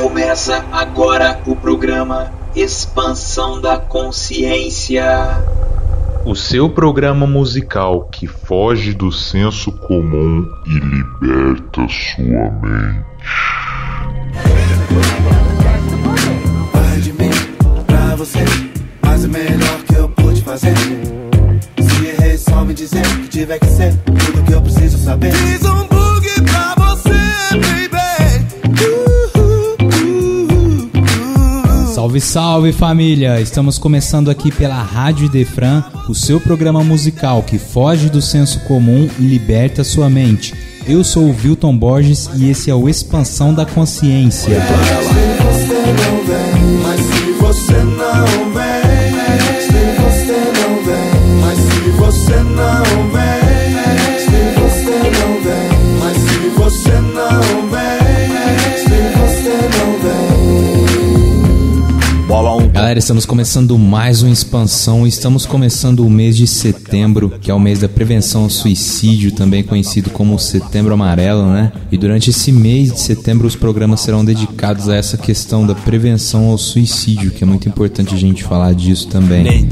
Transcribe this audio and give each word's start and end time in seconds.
Começa 0.00 0.64
agora 0.70 1.40
o 1.44 1.56
programa 1.56 2.32
Expansão 2.54 3.60
da 3.60 3.78
Consciência. 3.78 5.04
O 6.24 6.36
seu 6.36 6.70
programa 6.70 7.26
musical 7.26 8.04
que 8.04 8.28
foge 8.28 8.94
do 8.94 9.10
senso 9.10 9.72
comum 9.72 10.48
e 10.68 10.78
liberta 10.78 11.84
sua 11.88 12.48
mente. 12.62 13.06
Vai 16.72 17.00
de 17.00 17.12
mim 17.14 17.30
pra 17.84 18.14
você, 18.14 18.44
faz 19.02 19.24
o 19.24 19.28
melhor 19.28 19.82
que 19.84 19.94
eu 19.96 20.08
pude 20.10 20.42
fazer. 20.42 20.76
Se 20.76 22.06
errei, 22.06 22.38
só 22.38 22.64
me 22.64 22.72
dizer 22.72 23.02
que 23.02 23.28
tiver 23.28 23.58
que 23.58 23.66
ser 23.66 23.96
tudo 24.04 24.44
que 24.44 24.52
eu 24.52 24.62
preciso 24.62 24.96
saber. 24.96 25.32
Fiz 25.32 25.64
um 25.64 25.87
Salve, 32.08 32.20
salve 32.20 32.72
família! 32.72 33.38
Estamos 33.38 33.76
começando 33.76 34.30
aqui 34.30 34.50
pela 34.50 34.80
Rádio 34.82 35.28
Defran, 35.28 35.84
o 36.08 36.14
seu 36.14 36.40
programa 36.40 36.82
musical 36.82 37.42
que 37.42 37.58
foge 37.58 38.08
do 38.08 38.22
senso 38.22 38.60
comum 38.60 39.06
e 39.18 39.22
liberta 39.22 39.84
sua 39.84 40.08
mente. 40.08 40.54
Eu 40.86 41.04
sou 41.04 41.24
o 41.24 41.36
Wilton 41.36 41.76
Borges 41.76 42.30
e 42.36 42.48
esse 42.48 42.70
é 42.70 42.74
o 42.74 42.88
Expansão 42.88 43.52
da 43.52 43.66
Consciência. 43.66 44.56
Galera, 62.98 63.04
estamos 63.04 63.26
começando 63.26 63.78
mais 63.78 64.22
uma 64.22 64.32
expansão. 64.32 65.06
Estamos 65.06 65.46
começando 65.46 66.00
o 66.00 66.10
mês 66.10 66.36
de 66.36 66.48
setembro, 66.48 67.30
que 67.40 67.48
é 67.48 67.54
o 67.54 67.60
mês 67.60 67.78
da 67.78 67.88
prevenção 67.88 68.42
ao 68.42 68.50
suicídio, 68.50 69.30
também 69.30 69.62
conhecido 69.62 70.10
como 70.10 70.36
Setembro 70.36 70.92
Amarelo, 70.92 71.46
né? 71.46 71.70
E 71.92 71.96
durante 71.96 72.30
esse 72.30 72.50
mês 72.50 72.92
de 72.92 73.00
setembro, 73.00 73.46
os 73.46 73.54
programas 73.54 74.00
serão 74.00 74.24
dedicados 74.24 74.88
a 74.88 74.96
essa 74.96 75.16
questão 75.16 75.64
da 75.64 75.76
prevenção 75.76 76.46
ao 76.46 76.58
suicídio, 76.58 77.30
que 77.30 77.44
é 77.44 77.46
muito 77.46 77.68
importante 77.68 78.14
a 78.14 78.18
gente 78.18 78.42
falar 78.42 78.74
disso 78.74 79.06
também. 79.06 79.68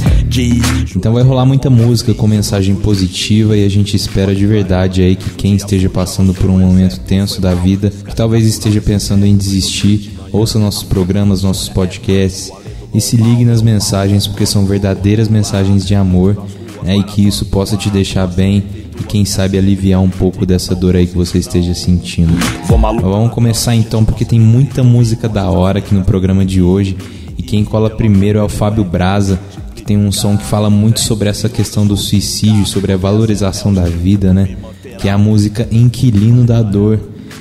Então 0.94 1.12
vai 1.12 1.24
rolar 1.24 1.44
muita 1.44 1.68
música 1.68 2.14
com 2.14 2.28
mensagem 2.28 2.76
positiva 2.76 3.56
e 3.56 3.64
a 3.64 3.68
gente 3.68 3.96
espera 3.96 4.36
de 4.36 4.46
verdade 4.46 5.02
aí 5.02 5.16
que 5.16 5.30
quem 5.30 5.56
esteja 5.56 5.90
passando 5.90 6.32
por 6.32 6.48
um 6.48 6.60
momento 6.60 7.00
tenso 7.00 7.40
da 7.40 7.54
vida, 7.54 7.90
que 7.90 8.14
talvez 8.14 8.46
esteja 8.46 8.80
pensando 8.80 9.26
em 9.26 9.36
desistir, 9.36 10.12
ouça 10.30 10.60
nossos 10.60 10.84
programas, 10.84 11.42
nossos 11.42 11.68
podcasts 11.68 12.52
e 12.96 13.00
se 13.00 13.14
ligue 13.14 13.44
nas 13.44 13.60
mensagens 13.60 14.26
porque 14.26 14.46
são 14.46 14.64
verdadeiras 14.64 15.28
mensagens 15.28 15.84
de 15.84 15.94
amor 15.94 16.34
né, 16.82 16.96
e 16.96 17.02
que 17.02 17.26
isso 17.26 17.44
possa 17.44 17.76
te 17.76 17.90
deixar 17.90 18.26
bem 18.26 18.64
e 18.98 19.02
quem 19.02 19.26
sabe 19.26 19.58
aliviar 19.58 20.00
um 20.00 20.08
pouco 20.08 20.46
dessa 20.46 20.74
dor 20.74 20.96
aí 20.96 21.06
que 21.06 21.14
você 21.14 21.36
esteja 21.36 21.74
sentindo. 21.74 22.32
Vamos 22.66 23.34
começar 23.34 23.74
então 23.74 24.02
porque 24.02 24.24
tem 24.24 24.40
muita 24.40 24.82
música 24.82 25.28
da 25.28 25.50
hora 25.50 25.78
aqui 25.78 25.94
no 25.94 26.04
programa 26.04 26.42
de 26.42 26.62
hoje 26.62 26.96
e 27.36 27.42
quem 27.42 27.66
cola 27.66 27.90
primeiro 27.90 28.38
é 28.38 28.42
o 28.42 28.48
Fábio 28.48 28.82
Braza 28.82 29.38
que 29.74 29.82
tem 29.82 29.98
um 29.98 30.10
som 30.10 30.34
que 30.34 30.44
fala 30.44 30.70
muito 30.70 31.00
sobre 31.00 31.28
essa 31.28 31.50
questão 31.50 31.86
do 31.86 31.98
suicídio, 31.98 32.64
sobre 32.64 32.94
a 32.94 32.96
valorização 32.96 33.74
da 33.74 33.84
vida, 33.84 34.32
né? 34.32 34.56
Que 34.98 35.08
é 35.08 35.12
a 35.12 35.18
música 35.18 35.68
Inquilino 35.70 36.44
da 36.44 36.62
Dor. 36.62 36.98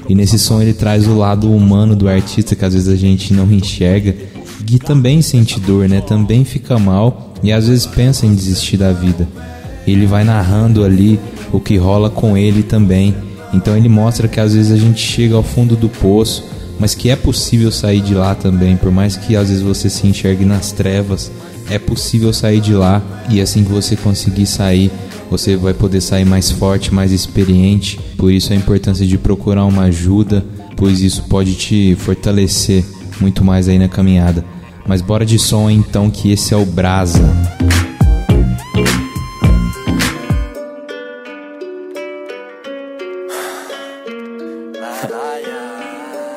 E 0.10 0.14
nesse 0.14 0.38
som 0.38 0.62
ele 0.62 0.74
traz 0.74 1.08
o 1.08 1.18
lado 1.18 1.50
humano 1.50 1.96
do 1.96 2.10
artista 2.10 2.56
que 2.56 2.66
às 2.66 2.74
vezes 2.74 2.90
a 2.90 2.96
gente 2.96 3.34
não 3.34 3.50
enxerga, 3.52 4.14
que 4.66 4.80
também 4.80 5.22
sente 5.22 5.60
dor, 5.60 5.88
né? 5.88 6.02
Também 6.02 6.44
fica 6.44 6.78
mal 6.78 7.34
e 7.42 7.52
às 7.52 7.68
vezes 7.68 7.86
pensa 7.86 8.26
em 8.26 8.34
desistir 8.34 8.78
da 8.78 8.92
vida. 8.92 9.28
Ele 9.88 10.06
vai 10.06 10.24
narrando 10.24 10.84
ali 10.84 11.20
o 11.52 11.60
que 11.60 11.78
rola 11.78 12.10
com 12.10 12.38
ele 12.38 12.64
também. 12.64 13.16
Então 13.54 13.78
ele 13.78 13.90
mostra 13.90 14.28
que 14.28 14.40
às 14.40 14.54
vezes 14.54 14.72
a 14.72 14.78
gente 14.78 15.00
chega 15.00 15.36
ao 15.36 15.44
fundo 15.44 15.76
do 15.76 15.88
poço, 15.88 16.44
mas 16.80 16.96
que 16.96 17.10
é 17.10 17.16
possível 17.16 17.72
sair 17.72 18.02
de 18.02 18.14
lá 18.14 18.36
também, 18.36 18.76
por 18.76 18.92
mais 18.92 19.16
que 19.16 19.36
às 19.36 19.50
vezes 19.50 19.64
você 19.64 19.90
se 19.90 20.06
enxergue 20.08 20.44
nas 20.44 20.72
trevas, 20.72 21.32
é 21.70 21.80
possível 21.80 22.34
sair 22.34 22.60
de 22.60 22.74
lá 22.74 23.02
e 23.30 23.40
assim 23.40 23.64
que 23.64 23.72
você 23.72 23.96
conseguir 23.96 24.46
sair, 24.46 24.92
você 25.30 25.56
vai 25.56 25.74
poder 25.74 26.02
sair 26.02 26.26
mais 26.26 26.52
forte, 26.52 26.94
mais 26.94 27.12
experiente. 27.12 28.00
Por 28.18 28.32
isso 28.32 28.52
a 28.52 28.56
importância 28.56 29.06
de 29.06 29.18
procurar 29.18 29.66
uma 29.66 29.84
ajuda, 29.84 30.44
pois 30.76 31.02
isso 31.02 31.24
pode 31.24 31.54
te 31.54 31.96
fortalecer 31.96 32.84
muito 33.20 33.44
mais 33.44 33.68
aí 33.68 33.78
na 33.78 33.88
caminhada. 33.88 34.44
Mas 34.88 35.02
bora 35.02 35.26
de 35.26 35.40
som 35.40 35.70
então 35.70 36.12
que 36.12 36.32
esse 36.32 36.54
é 36.54 36.58
o 36.58 36.66
Brasa. 36.66 37.20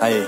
Aí. 0.00 0.26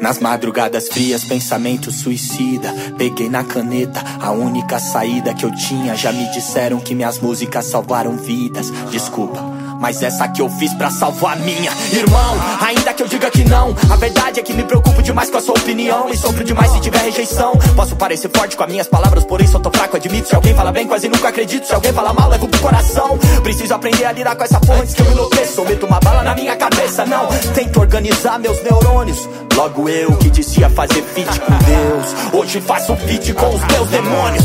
Nas 0.00 0.18
madrugadas 0.18 0.88
frias, 0.88 1.24
pensamento 1.24 1.92
suicida. 1.92 2.72
Peguei 2.98 3.28
na 3.28 3.44
caneta 3.44 4.02
a 4.20 4.32
única 4.32 4.78
saída 4.78 5.32
que 5.32 5.44
eu 5.44 5.54
tinha. 5.54 5.94
Já 5.94 6.12
me 6.12 6.30
disseram 6.32 6.80
que 6.80 6.94
minhas 6.94 7.20
músicas 7.20 7.66
salvaram 7.66 8.16
vidas. 8.16 8.70
Desculpa. 8.90 9.53
Mas 9.84 10.02
essa 10.02 10.26
que 10.26 10.40
eu 10.40 10.48
fiz 10.48 10.72
pra 10.72 10.90
salvar 10.90 11.36
minha. 11.36 11.70
Irmão, 11.92 12.36
ainda 12.58 12.94
que 12.94 13.02
eu 13.02 13.06
diga 13.06 13.30
que 13.30 13.44
não 13.44 13.76
A 13.90 13.96
verdade 13.96 14.40
é 14.40 14.42
que 14.42 14.54
me 14.54 14.62
preocupo 14.62 15.02
demais 15.02 15.28
com 15.28 15.36
a 15.36 15.42
sua 15.42 15.52
opinião 15.52 16.08
E 16.08 16.16
sofro 16.16 16.42
demais 16.42 16.72
se 16.72 16.80
tiver 16.80 17.00
rejeição. 17.00 17.52
Posso 17.76 17.94
parecer 17.94 18.30
forte 18.34 18.56
com 18.56 18.62
as 18.62 18.70
minhas 18.70 18.88
palavras 18.88 19.26
Porém 19.26 19.46
só 19.46 19.58
tô 19.58 19.70
fraco, 19.70 19.94
admito. 19.94 20.26
Se 20.26 20.34
alguém 20.34 20.54
fala 20.54 20.72
bem, 20.72 20.86
quase 20.86 21.06
nunca 21.06 21.28
acredito. 21.28 21.66
Se 21.66 21.74
alguém 21.74 21.92
fala 21.92 22.14
mal, 22.14 22.30
levo 22.30 22.48
pro 22.48 22.62
coração. 22.62 23.18
Preciso 23.42 23.74
aprender 23.74 24.06
a 24.06 24.12
lidar 24.12 24.34
com 24.34 24.44
essa 24.44 24.58
porra 24.58 24.80
antes 24.80 24.94
que 24.94 25.02
eu 25.02 25.12
enlouqueça. 25.12 25.60
Ou 25.60 25.68
meto 25.68 25.84
uma 25.84 26.00
bala 26.00 26.22
na 26.22 26.34
minha 26.34 26.56
cabeça, 26.56 27.04
não. 27.04 27.26
Tento 27.54 27.78
organizar 27.78 28.38
meus 28.38 28.62
neurônios. 28.62 29.28
Logo 29.54 29.86
eu 29.86 30.16
que 30.16 30.30
dizia 30.30 30.70
fazer 30.70 31.02
feat 31.02 31.40
com 31.40 31.52
Deus. 31.58 32.32
Hoje 32.32 32.58
faço 32.62 32.96
feat 32.96 33.34
com 33.34 33.54
os 33.54 33.62
meus 33.66 33.88
demônios. 33.90 34.44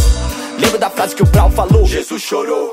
Lembro 0.60 0.78
da 0.78 0.90
frase 0.90 1.16
que 1.16 1.24
o 1.24 1.28
Brau 1.28 1.50
falou? 1.50 1.86
Jesus 1.86 2.22
chorou 2.22 2.70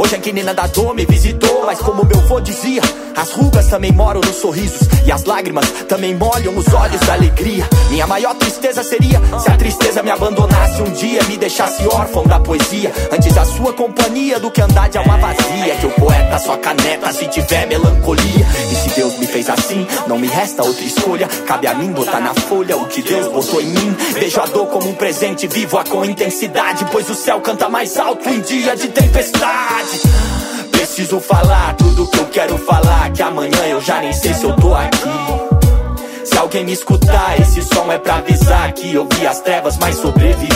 Hoje 0.00 0.14
a 0.14 0.18
inquilina 0.18 0.54
da 0.54 0.66
dor 0.66 0.94
me 0.94 1.04
visitou, 1.04 1.66
mas 1.66 1.78
como 1.78 2.06
meu 2.06 2.18
vô 2.22 2.40
dizia, 2.40 2.80
as 3.14 3.32
rugas 3.32 3.66
também 3.66 3.92
moram 3.92 4.22
nos 4.22 4.36
sorrisos 4.36 4.88
e 5.04 5.12
as 5.12 5.24
lágrimas 5.24 5.68
também 5.86 6.14
molham 6.14 6.56
os 6.56 6.72
olhos 6.72 7.00
da 7.02 7.12
alegria. 7.12 7.68
Minha 7.90 8.06
maior 8.06 8.34
tristeza 8.34 8.82
seria 8.82 9.20
se 9.38 9.50
a 9.50 9.58
tristeza 9.58 10.02
me 10.02 10.10
abandonasse 10.10 10.80
um 10.80 10.90
dia, 10.90 11.22
me 11.24 11.36
deixasse 11.36 11.86
órfão 11.86 12.24
da 12.24 12.40
poesia, 12.40 12.90
antes 13.12 13.34
da 13.34 13.44
sua 13.44 13.74
companhia 13.74 14.40
do 14.40 14.50
que 14.50 14.62
andar 14.62 14.88
de 14.88 14.96
alma 14.96 15.18
vazia. 15.18 15.76
Que 15.78 15.86
o 15.86 15.90
poeta 15.90 16.38
só 16.38 16.56
caneta 16.56 17.12
se 17.12 17.26
tiver 17.26 17.66
melancolia. 17.66 18.46
E 18.72 18.74
se 18.76 18.96
Deus 18.98 19.18
me 19.18 19.26
fez 19.26 19.50
assim, 19.50 19.86
não 20.06 20.18
me 20.18 20.28
resta 20.28 20.64
outra 20.64 20.82
escolha. 20.82 21.28
Cabe 21.46 21.66
a 21.66 21.74
mim 21.74 21.92
botar 21.92 22.20
na 22.20 22.32
folha 22.32 22.74
o 22.78 22.86
que 22.86 23.02
Deus 23.02 23.30
botou 23.30 23.60
em 23.60 23.66
mim. 23.66 23.96
Vejo 24.14 24.40
a 24.40 24.46
dor 24.46 24.66
como 24.68 24.88
um 24.88 24.94
presente, 24.94 25.46
vivo-a 25.46 25.84
com 25.84 26.02
intensidade, 26.06 26.86
pois 26.90 27.10
o 27.10 27.14
céu 27.14 27.38
canta 27.42 27.68
mais 27.68 27.98
alto 27.98 28.26
em 28.30 28.40
dia 28.40 28.74
de 28.74 28.88
tempestade. 28.88 29.89
Preciso 30.70 31.20
falar 31.20 31.74
tudo 31.76 32.06
que 32.08 32.18
eu 32.18 32.26
quero 32.26 32.58
falar. 32.58 33.10
Que 33.12 33.22
amanhã 33.22 33.66
eu 33.68 33.80
já 33.80 34.00
nem 34.00 34.12
sei 34.12 34.34
se 34.34 34.44
eu 34.44 34.54
tô 34.56 34.74
aqui. 34.74 35.08
Se 36.24 36.38
alguém 36.38 36.64
me 36.64 36.72
escutar, 36.72 37.40
esse 37.40 37.62
som 37.62 37.90
é 37.90 37.98
pra 37.98 38.16
avisar 38.16 38.72
que 38.72 38.94
eu 38.94 39.06
vi 39.12 39.26
as 39.26 39.40
trevas, 39.40 39.76
mas 39.78 39.96
sobrevivi. 39.96 40.48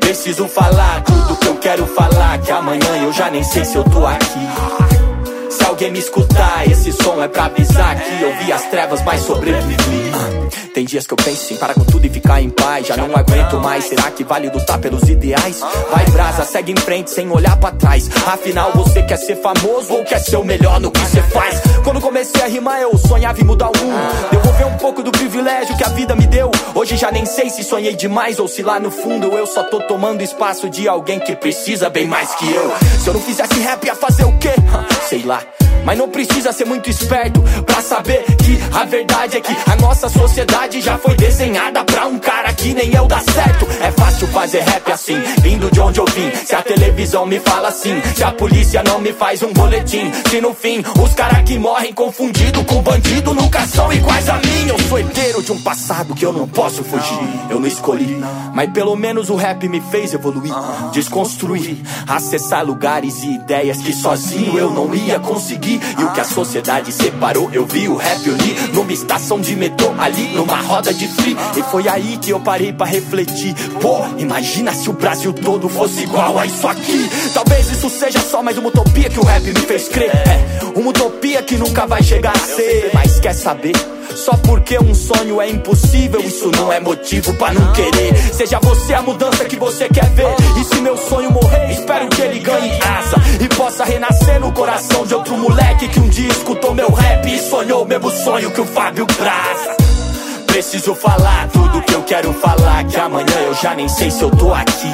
Preciso 0.00 0.46
falar 0.48 1.02
tudo 1.02 1.36
que 1.36 1.48
eu 1.48 1.56
quero 1.56 1.86
falar. 1.86 2.38
Que 2.38 2.50
amanhã 2.50 3.02
eu 3.02 3.12
já 3.12 3.30
nem 3.30 3.42
sei 3.42 3.64
se 3.64 3.76
eu 3.76 3.84
tô 3.84 4.06
aqui. 4.06 4.48
Se 5.50 5.64
alguém 5.64 5.90
me 5.92 5.98
escutar, 5.98 6.66
esse 6.70 6.92
som 6.92 7.22
é 7.22 7.28
pra 7.28 7.44
avisar 7.44 7.94
que 7.96 8.22
eu 8.22 8.34
vi 8.36 8.52
as 8.52 8.62
trevas, 8.70 9.02
mas 9.04 9.20
sobrevivi. 9.20 10.12
Tem 10.74 10.86
dias 10.86 11.06
que 11.06 11.12
eu 11.12 11.16
penso 11.18 11.52
em 11.52 11.56
parar 11.58 11.74
com 11.74 11.84
tudo 11.84 12.06
e 12.06 12.08
ficar 12.08 12.40
em 12.40 12.48
paz. 12.48 12.86
Já 12.86 12.96
não 12.96 13.14
aguento 13.14 13.60
mais, 13.60 13.84
será 13.84 14.10
que 14.10 14.24
vale 14.24 14.48
lutar 14.48 14.78
pelos 14.78 15.06
ideais? 15.06 15.60
Vai 15.90 16.06
brasa, 16.06 16.44
segue 16.44 16.72
em 16.72 16.76
frente 16.76 17.10
sem 17.10 17.30
olhar 17.30 17.58
pra 17.58 17.72
trás. 17.72 18.08
Afinal, 18.26 18.72
você 18.72 19.02
quer 19.02 19.18
ser 19.18 19.36
famoso 19.36 19.92
ou 19.92 20.02
quer 20.02 20.18
ser 20.18 20.36
o 20.36 20.44
melhor 20.44 20.80
no 20.80 20.90
que 20.90 20.98
você 21.00 21.22
faz? 21.24 21.60
Quando 21.84 22.00
comecei 22.00 22.40
a 22.40 22.46
rimar, 22.46 22.80
eu 22.80 22.96
sonhava 22.96 23.38
em 23.38 23.44
mudar 23.44 23.68
o 23.68 23.76
mundo. 23.76 24.30
Devolver 24.30 24.66
um 24.66 24.78
pouco 24.78 25.02
do 25.02 25.12
privilégio 25.12 25.76
que 25.76 25.84
a 25.84 25.88
vida 25.88 26.16
me 26.16 26.26
deu. 26.26 26.50
Hoje 26.74 26.96
já 26.96 27.10
nem 27.10 27.26
sei 27.26 27.50
se 27.50 27.62
sonhei 27.62 27.94
demais 27.94 28.38
ou 28.38 28.48
se 28.48 28.62
lá 28.62 28.80
no 28.80 28.90
fundo 28.90 29.26
eu 29.26 29.46
só 29.46 29.64
tô 29.64 29.78
tomando 29.82 30.22
espaço 30.22 30.70
de 30.70 30.88
alguém 30.88 31.20
que 31.20 31.36
precisa 31.36 31.90
bem 31.90 32.06
mais 32.06 32.34
que 32.36 32.50
eu. 32.50 32.72
Se 32.98 33.08
eu 33.08 33.12
não 33.12 33.20
fizesse 33.20 33.60
rap, 33.60 33.84
ia 33.84 33.94
fazer 33.94 34.24
o 34.24 34.38
quê? 34.38 34.54
Sei 35.06 35.22
lá. 35.22 35.42
Mas 35.84 35.98
não 35.98 36.08
precisa 36.08 36.52
ser 36.52 36.64
muito 36.64 36.88
esperto 36.88 37.42
pra 37.66 37.82
saber 37.82 38.24
que 38.36 38.58
a 38.72 38.84
verdade 38.84 39.36
é 39.36 39.40
que 39.40 39.54
a 39.70 39.76
nossa 39.76 40.08
sociedade 40.08 40.80
já 40.80 40.96
foi 40.98 41.14
desenhada 41.14 41.84
pra 41.84 42.06
um 42.06 42.18
cara 42.18 42.52
que 42.52 42.72
nem 42.74 42.94
eu 42.94 43.06
dar 43.06 43.22
certo. 43.22 43.66
É 43.80 43.90
fácil 43.90 44.26
fazer 44.28 44.60
rap 44.60 44.90
assim, 44.92 45.20
vindo 45.40 45.70
de 45.70 45.80
onde 45.80 46.00
eu 46.00 46.04
vim. 46.06 46.30
Se 46.44 46.54
a 46.54 46.62
televisão 46.62 47.26
me 47.26 47.38
fala 47.40 47.68
assim, 47.68 48.00
se 48.14 48.22
a 48.22 48.32
polícia 48.32 48.82
não 48.82 49.00
me 49.00 49.12
faz 49.12 49.42
um 49.42 49.52
boletim. 49.52 50.10
Se 50.30 50.40
no 50.40 50.54
fim 50.54 50.82
os 51.02 51.14
caras 51.14 51.42
que 51.42 51.58
morrem 51.58 51.92
confundido 51.92 52.64
com 52.64 52.82
bandido 52.82 53.34
nunca 53.34 53.66
são 53.66 53.92
iguais 53.92 54.28
a 54.28 54.34
mim. 54.34 54.68
Eu 54.68 54.78
sou 54.88 54.98
herdeiro 54.98 55.42
de 55.42 55.52
um 55.52 55.60
passado 55.60 56.14
que 56.14 56.24
eu 56.24 56.32
não 56.32 56.46
posso 56.46 56.84
fugir. 56.84 57.18
Eu 57.50 57.58
não 57.60 57.66
escolhi, 57.66 58.20
mas 58.54 58.70
pelo 58.70 58.96
menos 58.96 59.30
o 59.30 59.36
rap 59.36 59.68
me 59.68 59.80
fez 59.80 60.14
evoluir, 60.14 60.52
desconstruir, 60.92 61.78
acessar 62.06 62.64
lugares 62.64 63.22
e 63.22 63.34
ideias 63.34 63.78
que 63.78 63.92
sozinho 63.92 64.58
eu 64.58 64.70
não 64.70 64.94
ia 64.94 65.18
conseguir. 65.18 65.71
E 65.98 66.04
o 66.04 66.12
que 66.12 66.20
a 66.20 66.24
sociedade 66.24 66.92
separou, 66.92 67.50
eu 67.52 67.66
vi 67.66 67.88
o 67.88 67.96
rap 67.96 68.28
unir 68.28 68.72
numa 68.72 68.92
estação 68.92 69.40
de 69.40 69.54
metrô 69.54 69.92
ali, 69.98 70.34
numa 70.34 70.56
roda 70.56 70.92
de 70.92 71.06
free. 71.08 71.36
E 71.56 71.62
foi 71.62 71.88
aí 71.88 72.18
que 72.20 72.30
eu 72.30 72.40
parei 72.40 72.72
para 72.72 72.86
refletir. 72.86 73.54
Pô, 73.80 74.00
imagina 74.18 74.72
se 74.72 74.88
o 74.90 74.92
Brasil 74.92 75.32
todo 75.32 75.68
fosse 75.68 76.02
igual 76.02 76.38
a 76.38 76.46
isso 76.46 76.66
aqui. 76.66 77.08
Talvez 77.34 77.70
isso 77.70 77.88
seja 77.90 78.20
só 78.20 78.42
mais 78.42 78.58
uma 78.58 78.68
utopia 78.68 79.08
que 79.08 79.18
o 79.18 79.24
rap 79.24 79.42
me 79.44 79.60
fez 79.60 79.88
crer. 79.88 80.10
É, 80.10 80.78
uma 80.78 80.90
utopia 80.90 81.42
que 81.42 81.56
nunca 81.56 81.86
vai 81.86 82.02
chegar 82.02 82.34
a 82.34 82.38
ser. 82.38 82.90
Mas 82.94 83.20
quer 83.20 83.34
saber? 83.34 83.74
Só 84.14 84.32
porque 84.36 84.78
um 84.78 84.94
sonho 84.94 85.40
é 85.40 85.48
impossível, 85.48 86.20
isso 86.20 86.50
não 86.54 86.72
é 86.72 86.78
motivo 86.78 87.32
para 87.34 87.54
não 87.54 87.72
querer. 87.72 88.14
Seja 88.32 88.58
você 88.60 88.94
a 88.94 89.02
mudança 89.02 89.44
que 89.44 89.56
você 89.56 89.88
quer 89.88 90.08
ver. 90.10 90.34
E 90.60 90.64
se 90.64 90.80
meu 90.80 90.96
sonho 90.96 91.30
morrer, 91.30 91.41
sonhou 97.62 97.82
o 97.82 97.86
mesmo 97.86 98.10
sonho 98.10 98.50
que 98.50 98.60
o 98.60 98.64
Fábio 98.64 99.06
Braza. 99.06 99.76
Preciso 100.46 100.96
falar 100.96 101.48
tudo 101.52 101.80
que 101.82 101.94
eu 101.94 102.02
quero 102.02 102.32
falar, 102.32 102.84
que 102.84 102.96
amanhã 102.96 103.38
eu 103.46 103.54
já 103.54 103.72
nem 103.74 103.88
sei 103.88 104.10
se 104.10 104.20
eu 104.20 104.30
tô 104.30 104.52
aqui. 104.52 104.92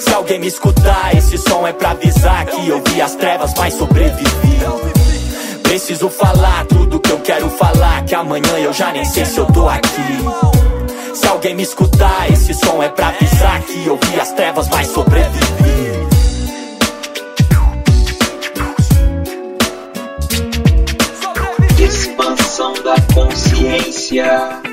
Se 0.00 0.12
alguém 0.12 0.40
me 0.40 0.48
escutar, 0.48 1.16
esse 1.16 1.38
som 1.38 1.64
é 1.64 1.72
pra 1.72 1.92
avisar 1.92 2.46
que 2.46 2.68
eu 2.68 2.82
vi 2.88 3.00
as 3.00 3.14
trevas, 3.14 3.54
mas 3.56 3.74
sobrevivi. 3.74 4.58
Preciso 5.62 6.10
falar 6.10 6.66
tudo 6.66 6.98
que 6.98 7.10
eu 7.10 7.20
quero 7.20 7.48
falar, 7.50 8.04
que 8.04 8.14
amanhã 8.14 8.58
eu 8.58 8.72
já 8.72 8.90
nem 8.90 9.04
sei 9.04 9.24
se 9.24 9.38
eu 9.38 9.46
tô 9.46 9.68
aqui. 9.68 10.18
Se 11.14 11.28
alguém 11.28 11.54
me 11.54 11.62
escutar, 11.62 12.28
esse 12.28 12.54
som 12.54 12.82
é 12.82 12.88
pra 12.88 13.08
avisar 13.08 13.62
que 13.62 13.86
eu 13.86 13.96
vi 14.02 14.20
as 14.20 14.32
trevas, 14.32 14.68
mas 14.68 14.88
sobrevivi. 14.88 16.11
Consciência. 23.72 24.71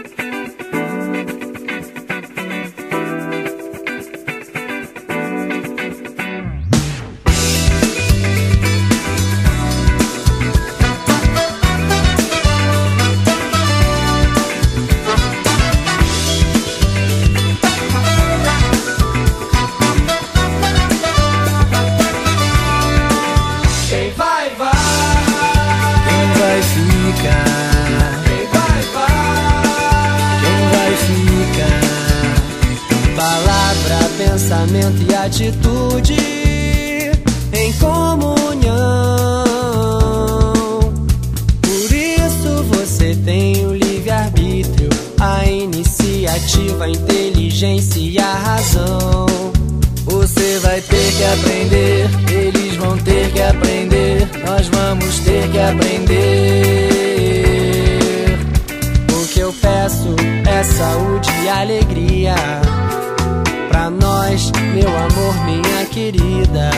Querida. 65.99 66.69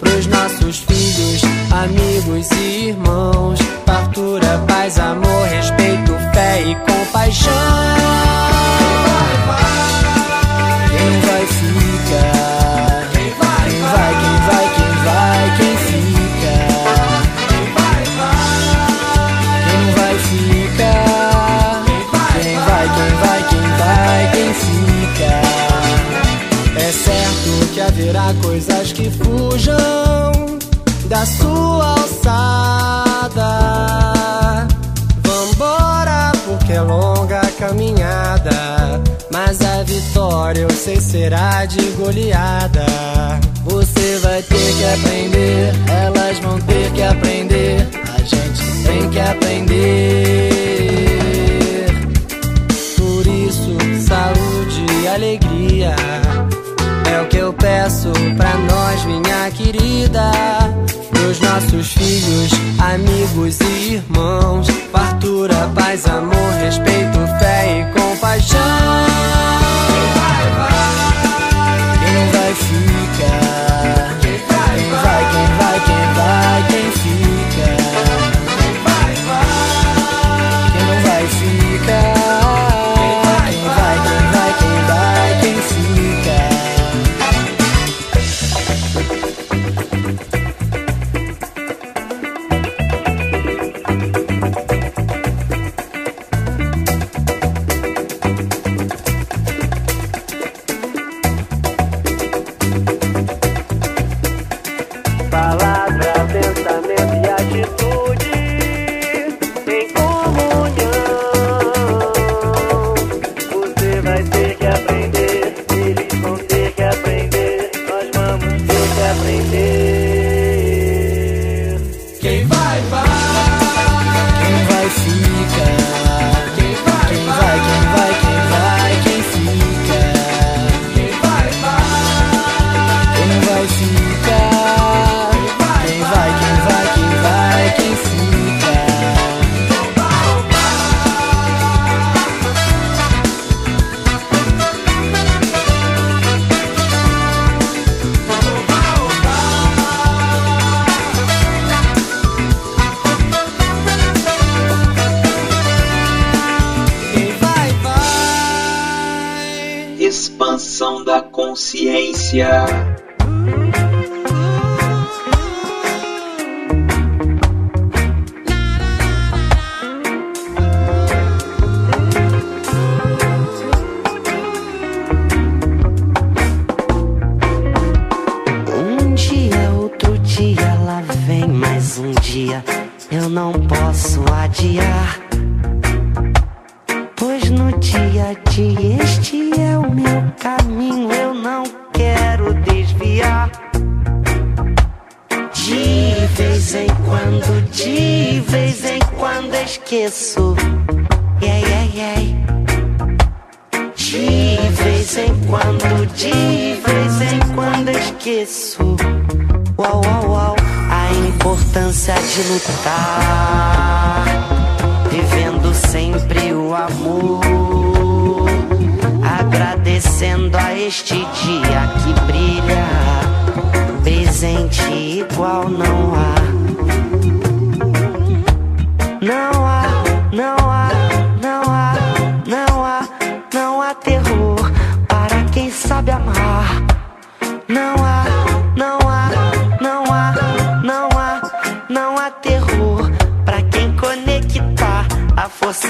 Pros 0.00 0.26
nossos 0.26 0.78
filhos, 0.80 1.42
amigos 1.70 2.50
e 2.50 2.88
irmãos. 2.88 3.60
Fartura, 3.86 4.58
paz, 4.66 4.98
amor, 4.98 5.46
respeito, 5.48 6.12
fé 6.34 6.62
e 6.62 6.74
compaixão. 6.74 7.52
Quem 10.90 11.20
vai 11.20 11.30
ficar? 11.30 11.39
Fujam 29.22 30.58
da 31.06 31.26
sua 31.26 31.94
alçada. 32.00 33.48
Vambora, 35.22 36.32
porque 36.46 36.72
é 36.72 36.80
longa 36.80 37.40
a 37.40 37.50
caminhada. 37.52 39.00
Mas 39.32 39.60
a 39.60 39.82
vitória 39.82 40.62
eu 40.62 40.70
sei 40.70 41.00
será 41.00 41.64
de 41.64 41.82
goleada. 41.92 42.86
Você 43.64 44.18
vai 44.22 44.42
ter 44.42 44.74
que 44.76 44.84
aprender, 44.84 45.72
elas 45.88 46.38
vão 46.38 46.58
ter 46.60 46.92
que 46.92 47.02
aprender. 47.02 47.88
A 48.14 48.18
gente 48.22 48.82
tem 48.84 49.10
que 49.10 49.20
aprender. 49.20 50.49
Peço 58.10 58.34
pra 58.36 58.56
nós, 58.56 59.04
minha 59.04 59.50
querida. 59.50 60.30
Pros 61.10 61.40
nossos 61.40 61.92
filhos, 61.92 62.50
amigos 62.78 63.58
e 63.60 63.94
irmãos. 63.94 64.68
Fartura, 64.92 65.70
paz, 65.74 66.06
amor, 66.06 66.52
respeito, 66.62 67.18
fé 67.38 67.80
e 67.80 68.00
compaixão. 68.00 69.09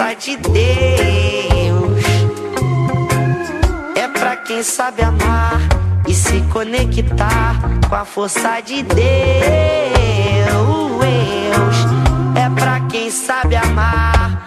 graça 0.00 0.16
de 0.16 0.36
Deus 0.38 2.04
é 3.94 4.08
pra 4.08 4.36
quem 4.36 4.62
sabe 4.62 5.02
amar 5.02 5.60
e 6.08 6.14
se 6.14 6.40
conectar 6.52 7.60
com 7.86 7.94
a 7.94 8.04
força 8.06 8.60
de 8.60 8.82
Deus. 8.82 9.10
É 12.34 12.48
pra 12.58 12.80
quem 12.88 13.10
sabe 13.10 13.56
amar 13.56 14.39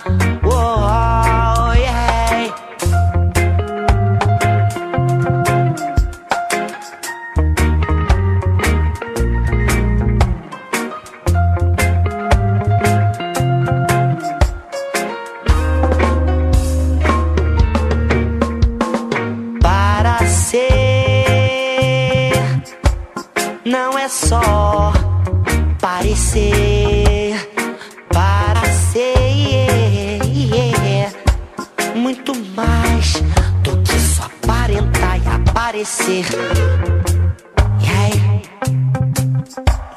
E 37.82 37.90
aí? 37.90 38.42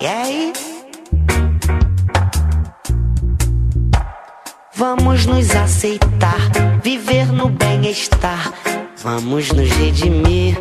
E 0.00 0.06
aí? 0.06 0.52
Vamos 4.75 5.26
nos 5.26 5.54
aceitar, 5.54 6.50
viver 6.83 7.33
no 7.33 7.49
bem-estar. 7.49 8.52
Vamos 9.02 9.50
nos 9.52 9.71
redimir, 9.71 10.59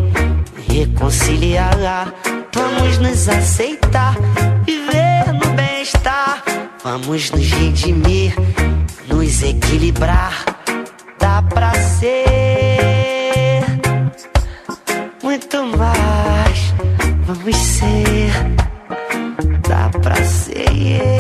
reconciliar. 0.70 2.14
Vamos 2.54 2.98
nos 3.00 3.28
aceitar, 3.28 4.16
viver 4.66 5.34
no 5.34 5.54
bem-estar. 5.56 6.44
Vamos 6.84 7.32
nos 7.32 7.52
redimir, 7.52 8.34
nos 9.08 9.44
equilibrar. 9.44 10.46
Dá 11.20 11.42
pra 11.42 11.74
ser 11.74 12.75
aguento 15.46 15.78
mais. 15.78 16.74
Vamos 17.26 17.56
ser, 17.56 18.32
dá 19.68 19.90
pra 20.00 20.16
ser. 20.24 20.72
Yeah. 20.72 21.15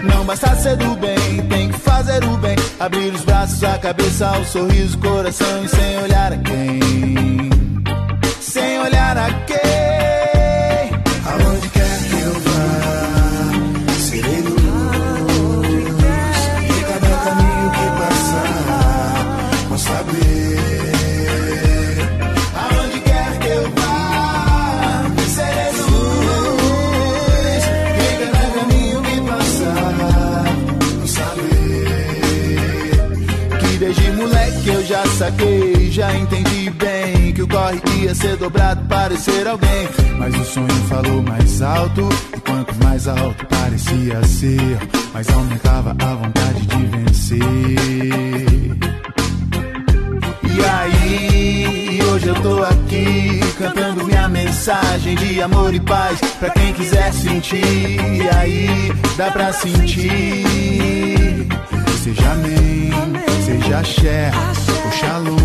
Não 0.00 0.24
basta 0.24 0.54
ser 0.56 0.76
do 0.76 0.94
bem, 0.96 1.16
tem 1.48 1.68
que 1.70 1.78
fazer 1.78 2.22
o 2.24 2.36
bem. 2.36 2.56
Abrir 2.78 3.12
os 3.12 3.24
braços, 3.24 3.62
a 3.64 3.78
cabeça, 3.78 4.38
o 4.38 4.44
sorriso, 4.44 4.96
o 4.96 5.00
coração 5.00 5.64
e 5.64 5.68
sem 5.68 5.98
olhar 6.02 6.32
a 6.32 6.36
quem. 6.38 7.50
Sem 8.40 8.78
olhar 8.80 9.16
a 9.18 9.32
quem. 9.44 9.57
Saquei, 35.28 35.90
já 35.90 36.14
entendi 36.16 36.70
bem 36.70 37.32
que 37.32 37.42
o 37.42 37.48
corre 37.48 37.80
ia 38.00 38.14
ser 38.14 38.36
dobrado 38.36 38.84
para 38.86 39.16
ser 39.16 39.46
alguém. 39.46 39.88
Mas 40.18 40.34
o 40.34 40.44
sonho 40.44 40.68
falou 40.88 41.22
mais 41.22 41.62
alto, 41.62 42.08
e 42.36 42.40
quanto 42.40 42.84
mais 42.84 43.06
alto 43.06 43.46
parecia 43.46 44.22
ser, 44.24 44.78
mais 45.12 45.28
aumentava 45.28 45.96
a 45.98 46.14
vontade 46.14 46.66
de 46.66 46.86
vencer. 46.86 47.38
E 50.44 50.64
aí, 50.64 51.98
hoje 52.02 52.28
eu 52.28 52.34
tô 52.42 52.62
aqui 52.64 53.40
cantando 53.58 54.04
minha 54.04 54.28
mensagem 54.28 55.14
de 55.14 55.42
amor 55.42 55.74
e 55.74 55.80
paz 55.80 56.18
pra 56.38 56.50
quem 56.50 56.72
quiser 56.72 57.12
sentir. 57.12 57.62
E 57.62 58.28
aí, 58.36 58.92
dá 59.16 59.30
pra 59.30 59.52
sentir. 59.52 61.37
Seja 62.08 62.32
amém, 62.32 62.90
seja 63.44 63.80
axé 63.80 64.30
ou 64.82 64.90
shalom. 64.92 65.36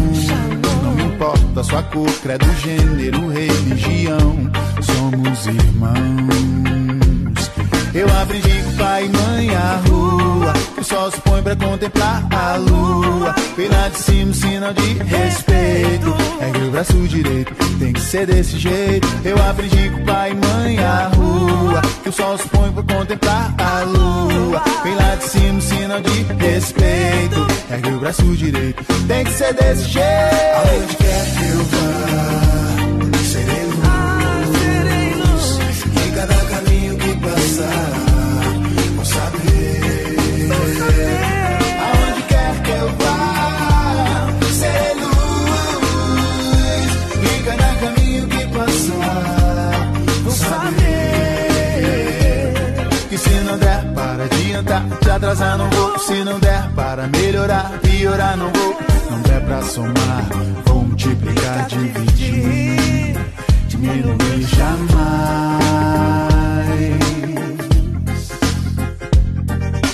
Não 0.81 0.97
importa 1.07 1.61
sua 1.61 1.83
cor, 1.83 2.09
credo, 2.21 2.45
gênero, 2.61 3.27
religião. 3.27 4.49
Somos 4.81 5.45
irmãos. 5.45 7.51
Eu 7.93 8.07
aprendi 8.17 8.63
com 8.63 8.77
pai 8.77 9.03
e 9.03 9.09
mãe 9.09 9.53
a 9.53 9.81
rua. 9.89 10.52
Sol 10.93 11.09
se 11.09 11.21
põe 11.21 11.41
pra 11.41 11.55
contemplar 11.55 12.23
a 12.29 12.55
lua. 12.55 13.33
Vem 13.57 13.67
lá 13.67 13.89
de 13.89 13.97
cima, 13.97 14.31
sinal 14.31 14.73
de 14.73 14.93
respeito. 15.03 16.15
Ergue 16.39 16.67
o 16.67 16.71
braço 16.71 16.93
direito, 17.07 17.55
tem 17.79 17.93
que 17.93 17.99
ser 17.99 18.27
desse 18.27 18.59
jeito. 18.59 19.07
Eu 19.25 19.35
aprendi 19.49 19.89
com 19.89 20.05
pai 20.05 20.33
e 20.33 20.35
mãe 20.35 20.77
a 20.77 21.07
rua. 21.15 21.81
Que 22.03 22.09
o 22.09 22.13
sol 22.13 22.37
se 22.37 22.47
põe 22.47 22.71
pra 22.71 22.83
contemplar 22.95 23.55
a 23.57 23.81
lua. 23.85 24.61
Vem 24.83 24.93
lá 24.93 25.15
de 25.15 25.23
cima, 25.23 25.61
sinal 25.61 25.99
de 25.99 26.23
respeito. 26.45 27.47
Ergue 27.71 27.89
o 27.89 27.99
braço 27.99 28.23
direito, 28.35 28.83
tem 29.07 29.23
que 29.23 29.31
ser 29.31 29.51
desse 29.55 29.85
jeito. 29.85 30.05
Aonde 30.57 30.95
quer 30.95 31.25
que 31.33 31.43
eu 31.43 31.63
vá, 31.63 32.42
para 54.63 54.77
adiantar, 54.77 54.99
te 54.99 55.09
atrasar 55.09 55.57
não 55.57 55.69
vou. 55.69 55.99
Se 55.99 56.23
não 56.23 56.39
der 56.39 56.69
para 56.75 57.07
melhorar, 57.07 57.71
piorar 57.81 58.37
não 58.37 58.51
vou. 58.51 58.77
Não 59.11 59.19
der 59.21 59.41
pra 59.41 59.61
somar, 59.61 60.25
vou 60.65 60.83
multiplicar, 60.83 61.67
dividir, 61.67 63.17
diminuir 63.67 64.47
jamais. 64.55 65.53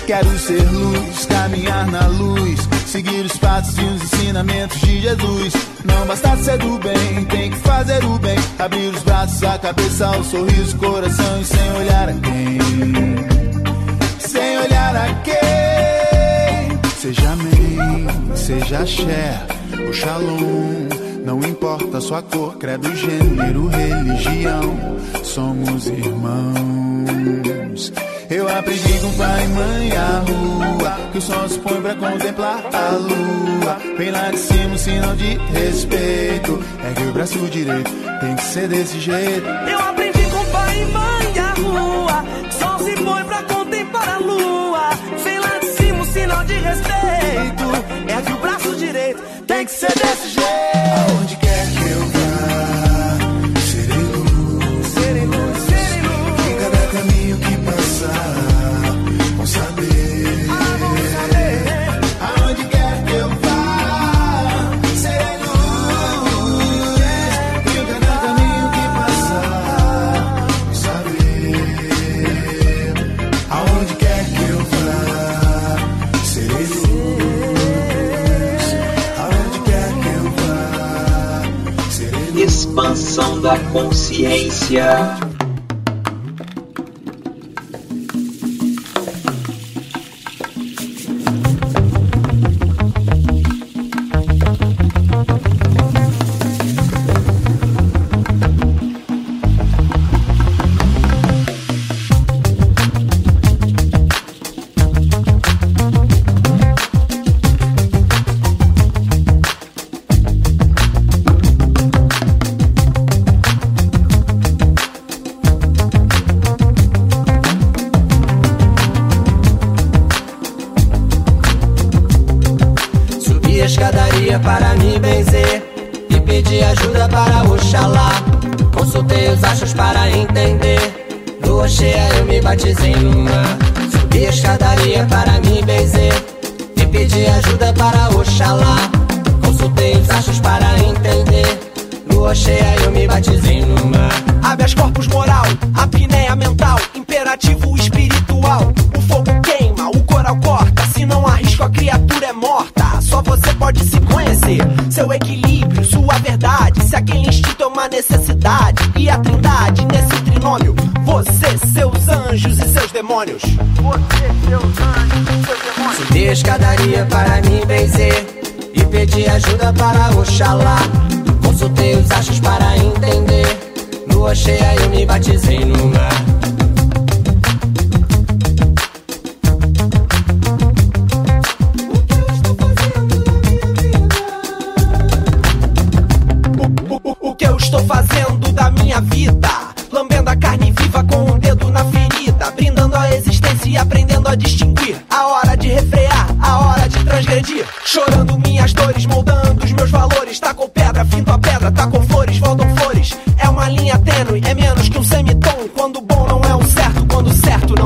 Quero 0.06 0.40
ser 0.40 0.68
luz, 0.72 1.26
caminhar 1.28 1.86
na 1.86 2.08
luz, 2.08 2.60
seguir 2.88 3.26
os 3.26 3.38
passos 3.38 3.78
e 3.78 3.82
os 3.82 4.02
ensinamentos 4.02 4.80
de 4.80 5.02
Jesus. 5.02 5.54
Não 5.86 6.08
basta 6.08 6.36
ser 6.38 6.58
do 6.58 6.80
bem, 6.80 7.26
tem 7.26 7.52
que 7.52 7.58
fazer 7.58 8.04
o 8.04 8.18
bem. 8.18 8.38
Abrir 8.58 8.88
os 8.88 9.04
braços, 9.04 9.44
a 9.44 9.60
cabeça, 9.60 10.10
o 10.18 10.24
sorriso, 10.24 10.76
o 10.76 10.80
coração 10.80 11.42
e 11.42 11.46
sem 11.46 11.72
olhar 11.74 12.10
a 12.10 12.14
quem. 12.14 13.49
Sem 14.30 14.60
olhar 14.60 14.96
a 14.96 15.12
quem. 15.24 16.80
Seja 17.00 17.32
amém, 17.32 18.36
seja 18.36 18.78
axé 18.78 19.42
ou 19.88 19.92
shalom. 19.92 20.88
Não 21.26 21.39
importa 21.39 22.00
sua 22.00 22.22
cor, 22.22 22.56
credo, 22.58 22.96
gênero, 22.96 23.65
religião. 23.70 24.78
Somos 25.24 25.88
irmãos. 25.88 27.92
Eu 28.30 28.48
aprendi 28.48 29.00
com 29.00 29.12
pai 29.13 29.46
e 29.46 29.48
mãe 29.48 29.98
a 29.98 30.20
rua 30.20 31.10
Que 31.12 31.18
o 31.18 31.22
sol 31.22 31.50
se 31.50 31.58
põe 31.58 31.82
pra 31.82 31.96
contemplar 31.96 32.63
a 32.72 32.92
lua 32.92 33.78
Vem 33.98 34.12
lá 34.12 34.30
de 34.30 34.38
cima, 34.38 34.78
sinal 34.78 35.15
de 35.15 35.39
respeito 35.52 36.63
Ergue 36.86 37.10
o 37.10 37.13
braço 37.13 37.39
direito, 37.48 37.89
tem 38.22 38.36
que 38.36 38.44
ser 38.44 38.68
desse 38.68 39.00
jeito 39.00 39.48
que 49.70 49.76
ser 49.76 49.94
desse 49.94 50.30
jeito. 50.30 51.29
Da 83.41 83.58
consciência. 83.71 85.29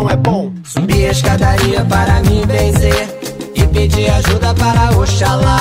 Não 0.03 0.09
é 0.09 0.15
bom. 0.17 0.51
Subi 0.65 1.05
a 1.05 1.11
escadaria 1.11 1.85
para 1.85 2.19
me 2.21 2.45
benzer 2.45 3.19
e 3.55 3.65
pedi 3.67 4.05
ajuda 4.09 4.53
para 4.53 4.97
Oxalá. 4.97 5.59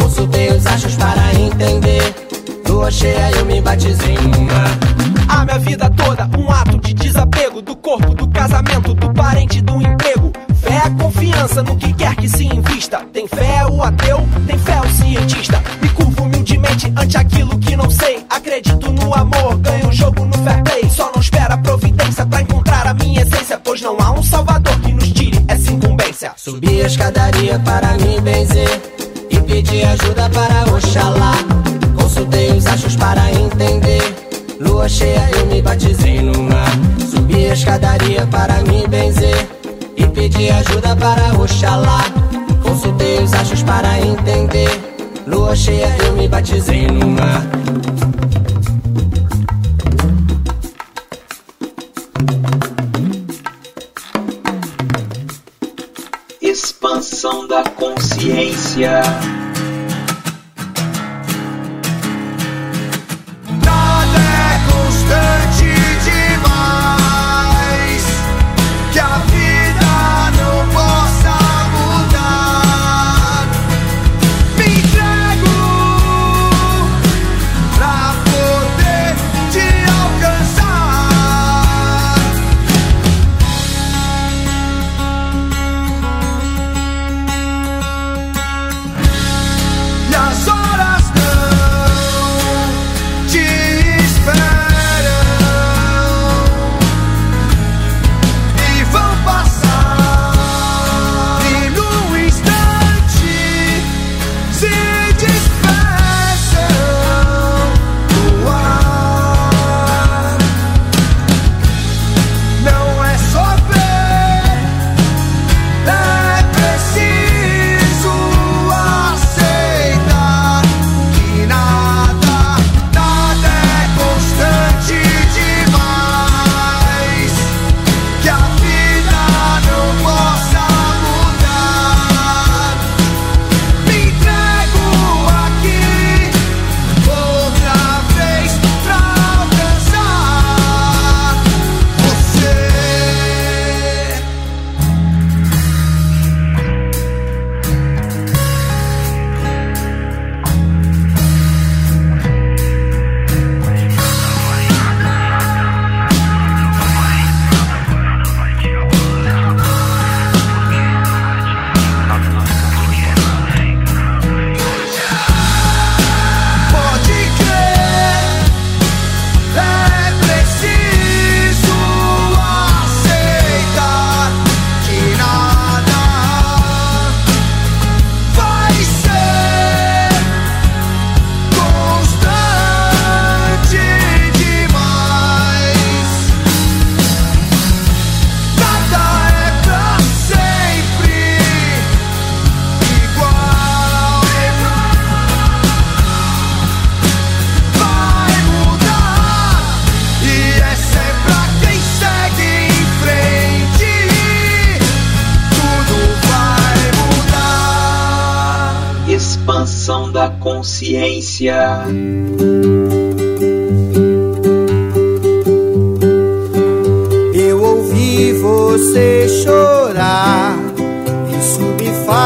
Consultei 0.00 0.48
os 0.50 0.66
achos 0.66 0.96
para 0.96 1.34
entender. 1.34 2.14
Lua 2.68 2.90
cheia, 2.90 3.30
eu 3.36 3.46
me 3.46 3.60
batizei. 3.60 4.16
A 5.28 5.44
minha 5.44 5.58
vida 5.60 5.88
toda, 5.90 6.28
um 6.36 6.50
ato 6.50 6.78
de 6.80 6.92
desapego 6.92 7.62
do 7.62 7.76
corpo, 7.76 8.14
do 8.14 8.26
casamento, 8.28 8.94
do 8.94 9.12
parente, 9.14 9.60
do 9.60 9.80
emprego. 9.80 10.32
Fé 10.56 10.82
é 10.86 10.90
confiança 11.00 11.62
no 11.62 11.76
que 11.76 11.92
quer 11.92 12.16
que 12.16 12.28
se 12.28 12.46
invista. 12.46 12.98
Tem 13.12 13.28
fé 13.28 13.64
o 13.70 13.80
ateu, 13.82 14.26
tem 14.46 14.58
fé 14.58 14.80
o 14.80 14.90
cientista. 14.90 15.62
Me 15.80 15.88
curvo 15.90 16.24
humildemente 16.24 16.92
ante 16.96 17.16
aquilo 17.16 17.56
que 17.58 17.76
não 17.76 17.88
sei. 17.90 18.24
Acredito 18.28 18.90
no 18.92 19.14
amor, 19.14 19.56
ganho 19.58 19.88
o 19.88 19.92
jogo 19.92 20.24
no 20.24 20.36
fair 20.38 20.62
play. 20.64 20.90
Só 20.90 21.12
não 21.14 21.20
espera 21.20 21.56
providência 21.58 22.26
pra 22.26 22.26
encontrar 22.26 22.27
Pois 23.56 23.80
não 23.80 23.96
há 23.98 24.10
um 24.12 24.22
salvador 24.22 24.78
que 24.80 24.92
nos 24.92 25.10
tire 25.10 25.42
essa 25.48 25.70
incumbência. 25.70 26.32
Subi 26.36 26.82
a 26.82 26.86
escadaria 26.86 27.58
para 27.60 27.94
me 27.94 28.20
benzer 28.20 28.80
e 29.30 29.40
pedi 29.40 29.82
ajuda 29.84 30.28
para 30.30 30.74
Oxalá. 30.74 31.32
Consultei 31.98 32.50
os 32.52 32.66
achos 32.66 32.96
para 32.96 33.30
entender. 33.32 34.02
Lua 34.60 34.88
cheia, 34.88 35.30
eu 35.38 35.46
me 35.46 35.62
batizei 35.62 36.20
no 36.20 36.42
mar. 36.42 36.70
Subi 37.10 37.48
a 37.48 37.54
escadaria 37.54 38.26
para 38.26 38.62
me 38.64 38.86
benzer 38.86 39.48
e 39.96 40.06
pedi 40.06 40.50
ajuda 40.50 40.94
para 40.96 41.38
Oxalá. 41.40 42.04
Consultei 42.62 43.22
os 43.22 43.32
achos 43.32 43.62
para 43.62 43.98
entender. 43.98 44.70
Lua 45.26 45.56
cheia, 45.56 45.96
eu 46.04 46.12
me 46.14 46.28
batizei 46.28 46.86
no 46.86 47.06
mar. 47.08 47.46
Consciência. 58.28 59.00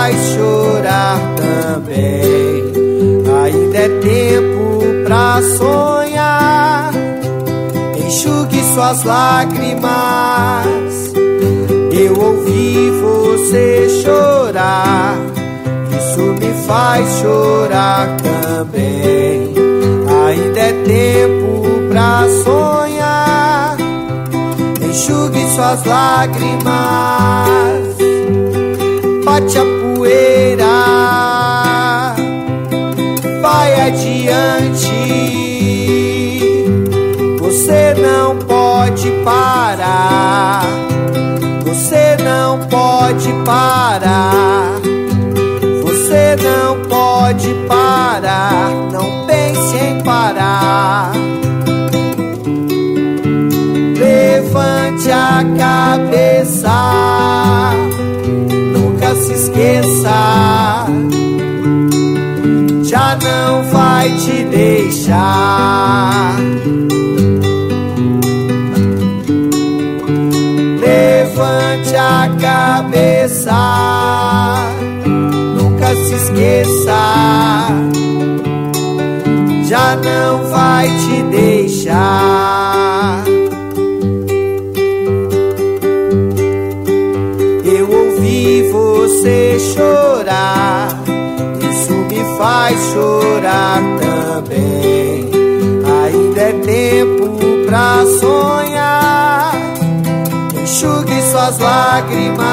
Faz 0.02 0.16
chorar 0.34 1.18
também. 1.36 2.72
Ainda 3.44 3.78
é 3.78 3.88
tempo 4.00 5.04
pra 5.04 5.40
sonhar, 5.56 6.92
enxugue 8.04 8.62
suas 8.74 9.04
lágrimas. 9.04 9.92
Eu 11.92 12.18
ouvi 12.18 12.90
você 13.00 14.00
chorar, 14.02 15.16
isso 15.96 16.20
me 16.20 16.52
faz 16.66 17.08
chorar 17.20 18.08
também. 18.16 19.54
Ainda 20.26 20.60
é 20.60 20.72
tempo 20.84 21.62
pra 21.90 22.26
sonhar 22.42 23.76
enxugue 24.84 25.44
suas 25.54 25.84
lágrimas, 25.84 26.72
bate 29.24 29.58
a 29.58 29.71
não 38.02 38.36
pode 38.36 39.10
parar, 39.24 40.64
você 41.64 42.16
não 42.22 42.58
pode 42.66 43.32
parar, 43.44 44.80
você 45.82 46.36
não 46.42 46.82
pode 46.88 47.54
parar, 47.68 48.70
não 48.90 49.24
pense 49.26 49.76
em 49.76 50.02
parar. 50.02 51.12
Levante 53.96 55.10
a 55.12 55.44
cabeça, 55.56 56.70
nunca 58.74 59.14
se 59.14 59.32
esqueça, 59.32 60.86
já 62.82 63.16
não 63.22 63.62
vai 63.70 64.10
te 64.16 64.42
deixar. 64.44 66.32
Cabeça, 72.62 73.58
nunca 75.56 75.88
se 75.96 76.14
esqueça, 76.14 77.02
já 79.64 79.96
não 79.96 80.44
vai 80.48 80.86
te 80.88 81.22
deixar. 81.36 83.24
Eu 87.64 87.90
ouvi 87.90 88.70
você 88.70 89.58
chorar, 89.74 91.02
isso 91.68 91.92
me 91.92 92.22
faz 92.38 92.78
chorar 92.92 93.80
também. 94.00 95.30
Ainda 96.04 96.40
é 96.40 96.52
tempo 96.52 97.26
pra 97.66 98.04
sonhar, 98.20 98.61
suas 101.32 101.58
lágrimas. 101.58 102.44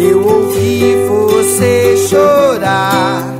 Eu 0.00 0.26
ouvi 0.26 1.06
você 1.08 1.96
chorar, 2.08 3.36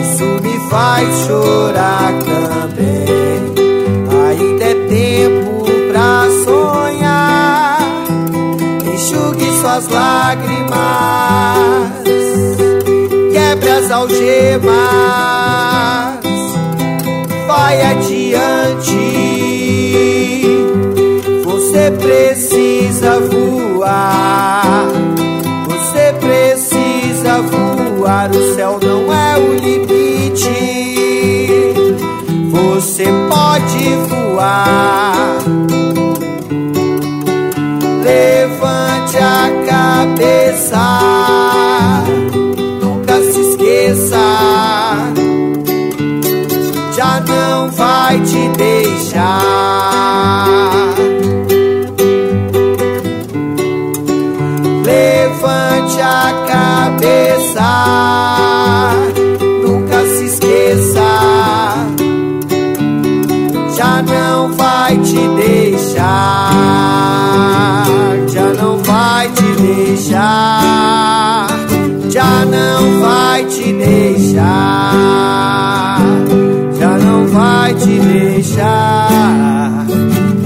isso 0.00 0.24
me 0.42 0.70
faz 0.70 1.26
chorar 1.26 2.12
também. 2.24 3.54
Ainda 4.28 4.64
é 4.64 4.74
tempo 4.88 5.64
pra 5.92 6.26
sonhar 6.44 7.80
enxugue 8.94 9.50
suas 9.60 9.88
lágrimas, 9.88 10.70
quebre 13.32 13.70
as 13.70 13.90
algemas, 13.90 15.49
voar, 23.28 24.86
você 25.66 26.12
precisa 26.20 27.42
voar. 27.42 28.30
O 28.30 28.54
céu 28.54 28.78
não 28.82 29.12
é 29.12 29.38
o 29.38 29.54
limite, 29.54 30.48
você 32.50 33.04
pode 33.28 33.94
voar. 34.08 35.38
Levante 38.02 39.16
a 39.18 39.50
cabeça, 39.68 41.00
nunca 42.82 43.20
se 43.22 43.40
esqueça, 43.40 44.16
já 46.96 47.20
não 47.20 47.70
vai 47.70 48.20
te 48.20 48.48
deixar. 48.56 49.79
Já 76.78 76.98
não 76.98 77.26
vai 77.28 77.74
te 77.74 77.98
deixar, 78.00 79.86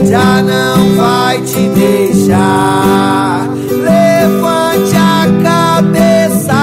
já 0.05 0.43
não 0.43 0.97
vai 0.97 1.41
te 1.43 1.69
deixar. 1.69 3.49
Levante 3.71 4.97
a 4.97 5.27
cabeça, 5.43 6.63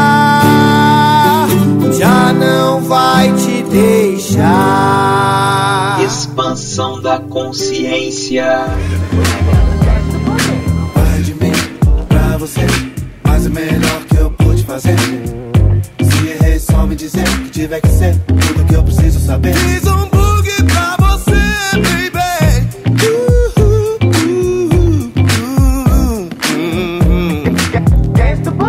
já 1.98 2.34
não 2.34 2.82
vai 2.82 3.32
te 3.34 3.64
deixar. 3.64 4.82
Expansão 6.04 7.02
da 7.02 7.20
consciência. 7.20 8.66
Saber. 19.32 19.54
Fiz 19.54 19.88
um 19.88 20.10
bug 20.10 20.50
pra 20.64 20.98
você, 21.00 21.32
baby. 21.78 22.20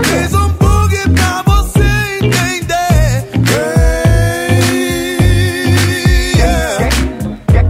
Fiz 0.04 0.34
um 0.34 0.48
bug 0.50 0.94
pra 1.14 1.42
você 1.42 1.90
entender. 2.22 3.24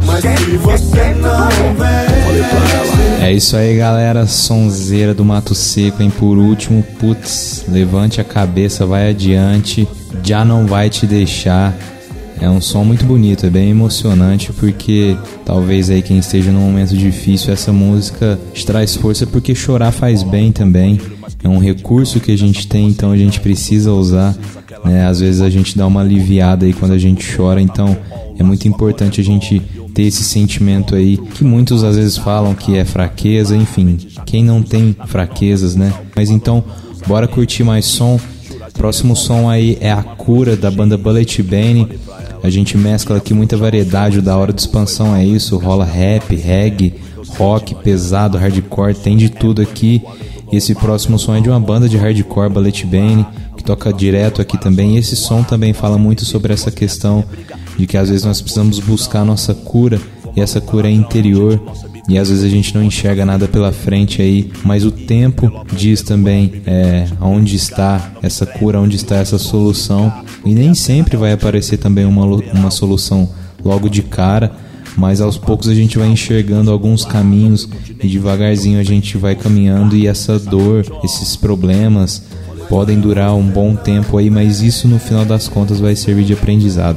Mas 0.04 0.22
se 0.22 0.56
você 0.58 1.14
não 1.14 1.48
vem. 1.74 3.26
É 3.26 3.32
isso 3.32 3.56
aí, 3.56 3.78
galera. 3.78 4.26
Sonzeira 4.26 5.14
do 5.14 5.24
Mato 5.24 5.54
Seco, 5.54 6.02
hein? 6.02 6.10
Por 6.10 6.36
último, 6.36 6.82
putz, 7.00 7.64
levante 7.68 8.20
a 8.20 8.24
cabeça, 8.24 8.84
vai 8.84 9.08
adiante, 9.08 9.88
já 10.22 10.44
não 10.44 10.66
vai 10.66 10.90
te 10.90 11.06
deixar. 11.06 11.72
É 12.42 12.50
um 12.50 12.60
som 12.60 12.82
muito 12.82 13.04
bonito, 13.04 13.46
é 13.46 13.50
bem 13.50 13.70
emocionante 13.70 14.52
porque 14.52 15.16
talvez 15.44 15.88
aí 15.88 16.02
quem 16.02 16.18
esteja 16.18 16.50
num 16.50 16.62
momento 16.62 16.96
difícil, 16.96 17.52
essa 17.52 17.72
música 17.72 18.36
te 18.52 18.66
traz 18.66 18.96
força 18.96 19.24
porque 19.24 19.54
chorar 19.54 19.92
faz 19.92 20.24
bem 20.24 20.50
também. 20.50 21.00
É 21.40 21.48
um 21.48 21.60
recurso 21.60 22.18
que 22.18 22.32
a 22.32 22.36
gente 22.36 22.66
tem, 22.66 22.88
então 22.88 23.12
a 23.12 23.16
gente 23.16 23.38
precisa 23.38 23.92
usar. 23.92 24.36
Né? 24.84 25.06
Às 25.06 25.20
vezes 25.20 25.40
a 25.40 25.48
gente 25.48 25.78
dá 25.78 25.86
uma 25.86 26.00
aliviada 26.00 26.66
aí 26.66 26.72
quando 26.72 26.90
a 26.90 26.98
gente 26.98 27.24
chora, 27.36 27.62
então 27.62 27.96
é 28.36 28.42
muito 28.42 28.66
importante 28.66 29.20
a 29.20 29.24
gente 29.24 29.62
ter 29.94 30.02
esse 30.02 30.24
sentimento 30.24 30.96
aí 30.96 31.18
que 31.18 31.44
muitos 31.44 31.84
às 31.84 31.94
vezes 31.94 32.16
falam 32.16 32.56
que 32.56 32.76
é 32.76 32.84
fraqueza, 32.84 33.56
enfim, 33.56 33.96
quem 34.26 34.42
não 34.42 34.64
tem 34.64 34.96
fraquezas, 35.06 35.76
né? 35.76 35.92
Mas 36.16 36.28
então, 36.28 36.64
bora 37.06 37.28
curtir 37.28 37.62
mais 37.62 37.84
som. 37.84 38.18
Próximo 38.74 39.14
som 39.14 39.48
aí 39.48 39.78
é 39.80 39.92
A 39.92 40.02
Cura, 40.02 40.56
da 40.56 40.70
banda 40.70 40.96
Bullet 40.96 41.42
Bane. 41.42 41.88
A 42.42 42.50
gente 42.50 42.76
mescla 42.76 43.18
aqui 43.18 43.32
muita 43.32 43.56
variedade, 43.56 44.18
o 44.18 44.22
da 44.22 44.36
hora 44.36 44.52
de 44.52 44.60
expansão 44.60 45.14
é 45.14 45.24
isso, 45.24 45.56
rola 45.58 45.84
rap, 45.84 46.34
reggae, 46.34 46.94
rock, 47.38 47.74
pesado, 47.76 48.36
hardcore, 48.36 48.94
tem 48.94 49.16
de 49.16 49.28
tudo 49.28 49.62
aqui. 49.62 50.02
Esse 50.52 50.74
próximo 50.74 51.18
som 51.18 51.34
é 51.34 51.40
de 51.40 51.48
uma 51.48 51.60
banda 51.60 51.88
de 51.88 51.96
hardcore, 51.96 52.52
Bullet 52.52 52.84
Bane, 52.86 53.24
que 53.56 53.64
toca 53.64 53.92
direto 53.92 54.42
aqui 54.42 54.58
também. 54.58 54.96
E 54.96 54.98
esse 54.98 55.16
som 55.16 55.42
também 55.42 55.72
fala 55.72 55.96
muito 55.96 56.24
sobre 56.24 56.52
essa 56.52 56.70
questão 56.70 57.24
de 57.78 57.86
que 57.86 57.96
às 57.96 58.08
vezes 58.08 58.24
nós 58.24 58.40
precisamos 58.40 58.78
buscar 58.80 59.20
a 59.20 59.24
nossa 59.24 59.54
cura, 59.54 60.00
e 60.36 60.40
essa 60.40 60.60
cura 60.60 60.88
é 60.88 60.90
interior, 60.90 61.60
e 62.08 62.18
às 62.18 62.28
vezes 62.28 62.44
a 62.44 62.48
gente 62.48 62.74
não 62.74 62.82
enxerga 62.82 63.24
nada 63.24 63.46
pela 63.46 63.72
frente 63.72 64.20
aí, 64.20 64.50
mas 64.64 64.84
o 64.84 64.90
tempo 64.90 65.64
diz 65.72 66.02
também 66.02 66.62
é, 66.66 67.06
onde 67.20 67.54
está 67.56 68.12
essa 68.22 68.44
cura, 68.44 68.80
onde 68.80 68.96
está 68.96 69.16
essa 69.16 69.38
solução 69.38 70.12
e 70.44 70.54
nem 70.54 70.74
sempre 70.74 71.16
vai 71.16 71.32
aparecer 71.32 71.78
também 71.78 72.04
uma, 72.04 72.24
uma 72.24 72.70
solução 72.70 73.28
logo 73.64 73.88
de 73.88 74.02
cara, 74.02 74.52
mas 74.96 75.20
aos 75.20 75.38
poucos 75.38 75.68
a 75.68 75.74
gente 75.74 75.96
vai 75.96 76.08
enxergando 76.08 76.70
alguns 76.70 77.04
caminhos 77.04 77.68
e 78.02 78.08
devagarzinho 78.08 78.80
a 78.80 78.84
gente 78.84 79.16
vai 79.16 79.36
caminhando 79.36 79.96
e 79.96 80.06
essa 80.06 80.38
dor, 80.38 80.84
esses 81.04 81.36
problemas 81.36 82.22
podem 82.68 82.98
durar 82.98 83.34
um 83.34 83.46
bom 83.46 83.76
tempo 83.76 84.18
aí, 84.18 84.28
mas 84.28 84.60
isso 84.60 84.88
no 84.88 84.98
final 84.98 85.24
das 85.24 85.46
contas 85.46 85.78
vai 85.78 85.94
servir 85.94 86.24
de 86.24 86.32
aprendizado. 86.32 86.96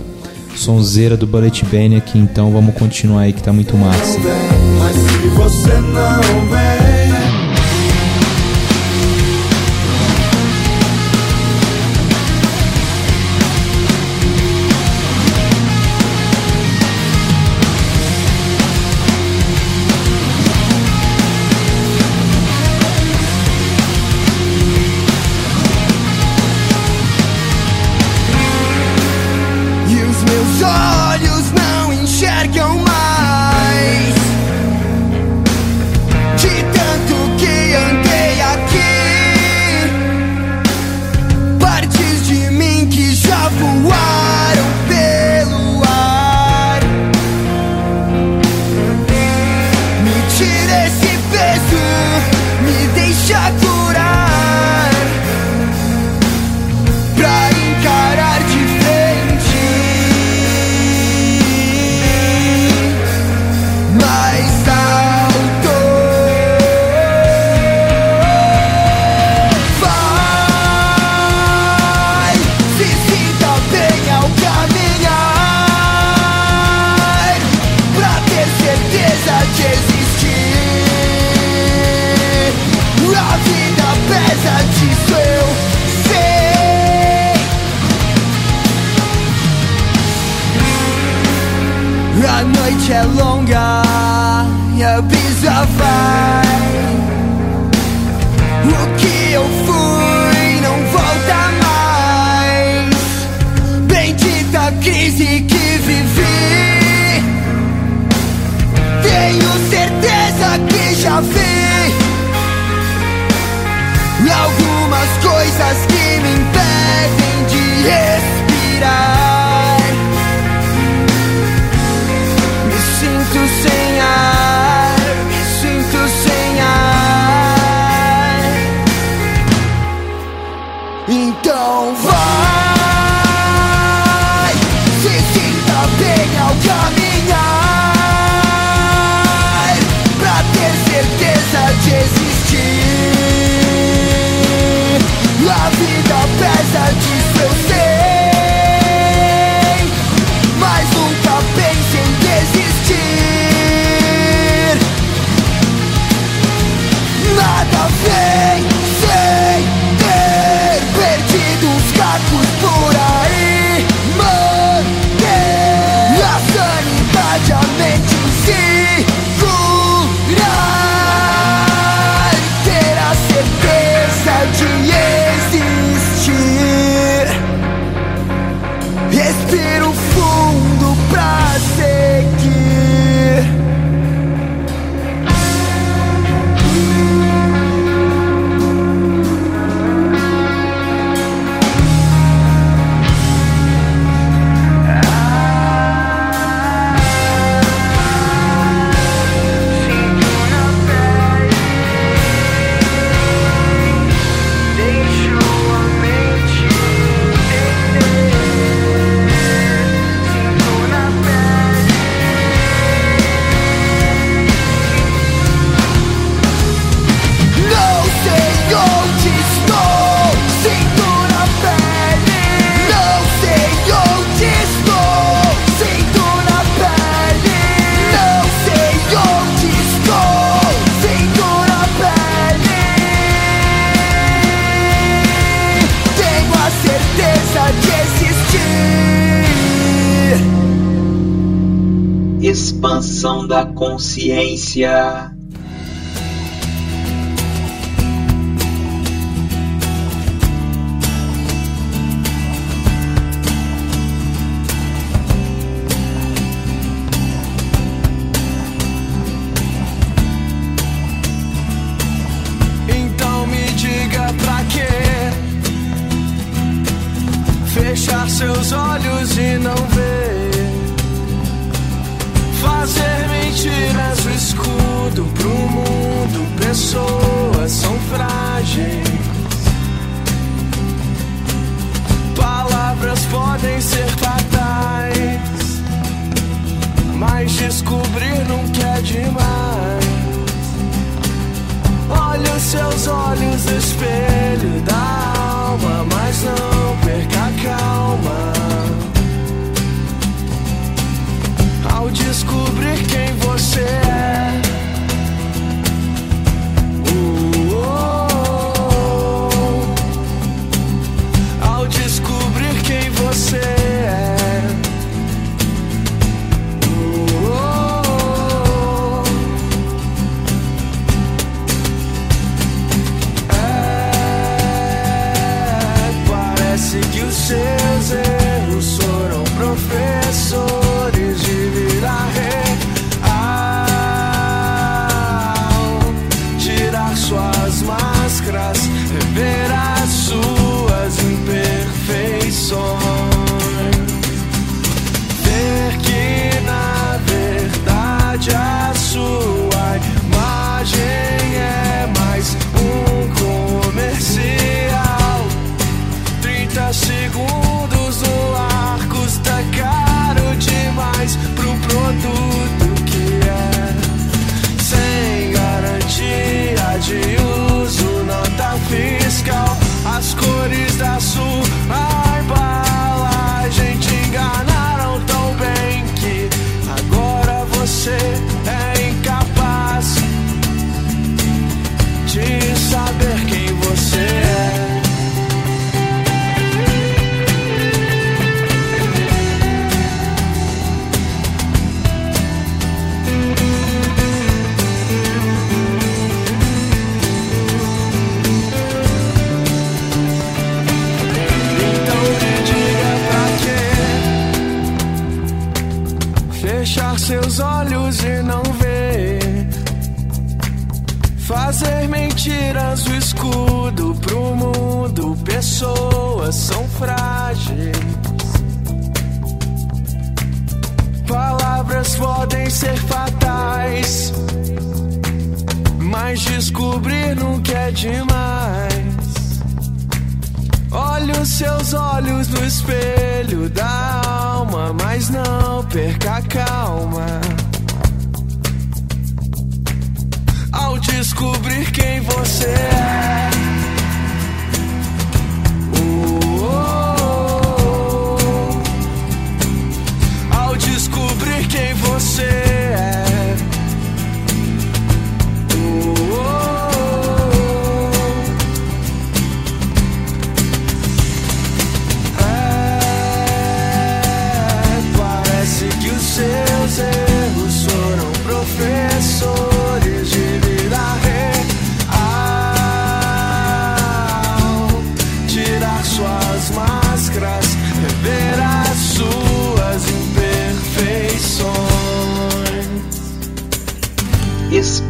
Sonzeira 0.56 1.18
do 1.18 1.28
Bullet 1.28 1.66
Band 1.66 1.98
aqui, 1.98 2.18
então 2.18 2.52
vamos 2.52 2.76
continuar 2.76 3.22
aí 3.22 3.34
que 3.34 3.44
tá 3.44 3.52
muito 3.52 3.78
massa 3.78 4.18
você 5.36 5.74
não 5.82 6.50
vem. 6.50 6.65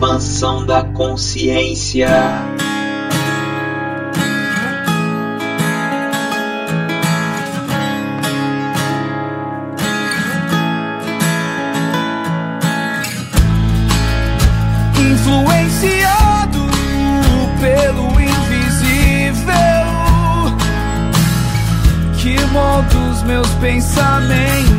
expansão 0.06 0.64
da 0.66 0.84
consciência. 0.84 2.08
Influenciado 15.00 16.60
pelo 17.60 18.22
invisível 18.22 19.54
que 22.18 22.40
molda 22.52 22.96
os 23.12 23.24
meus 23.24 23.50
pensamentos. 23.56 24.75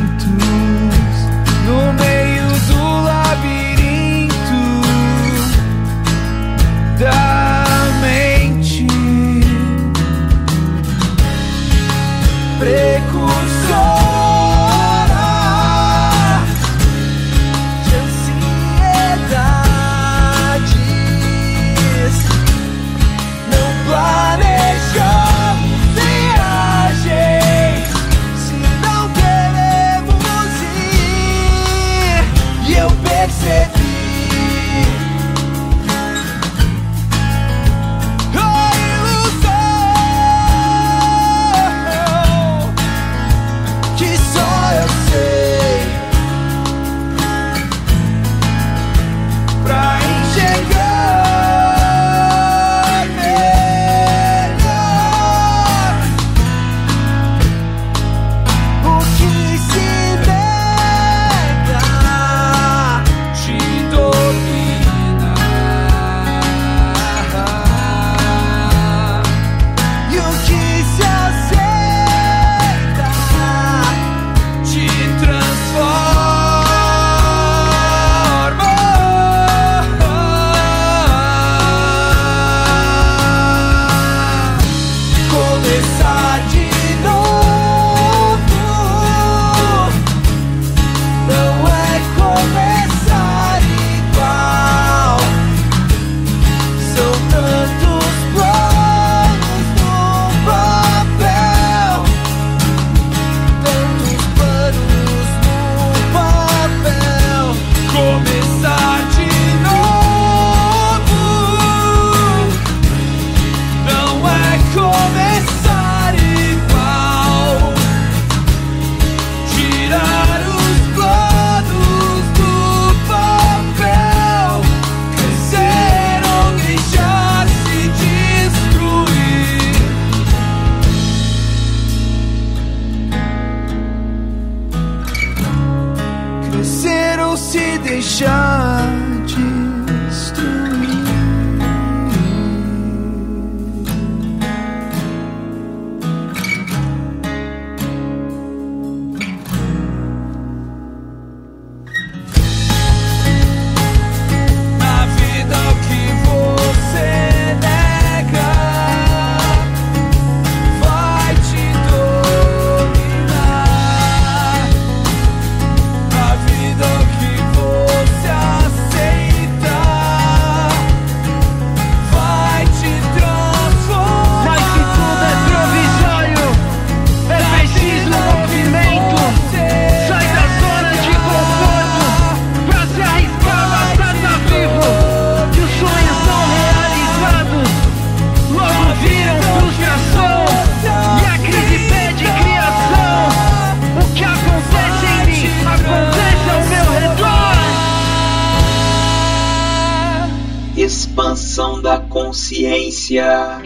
expansão 201.17 201.81
da 201.81 201.99
consciência. 201.99 203.59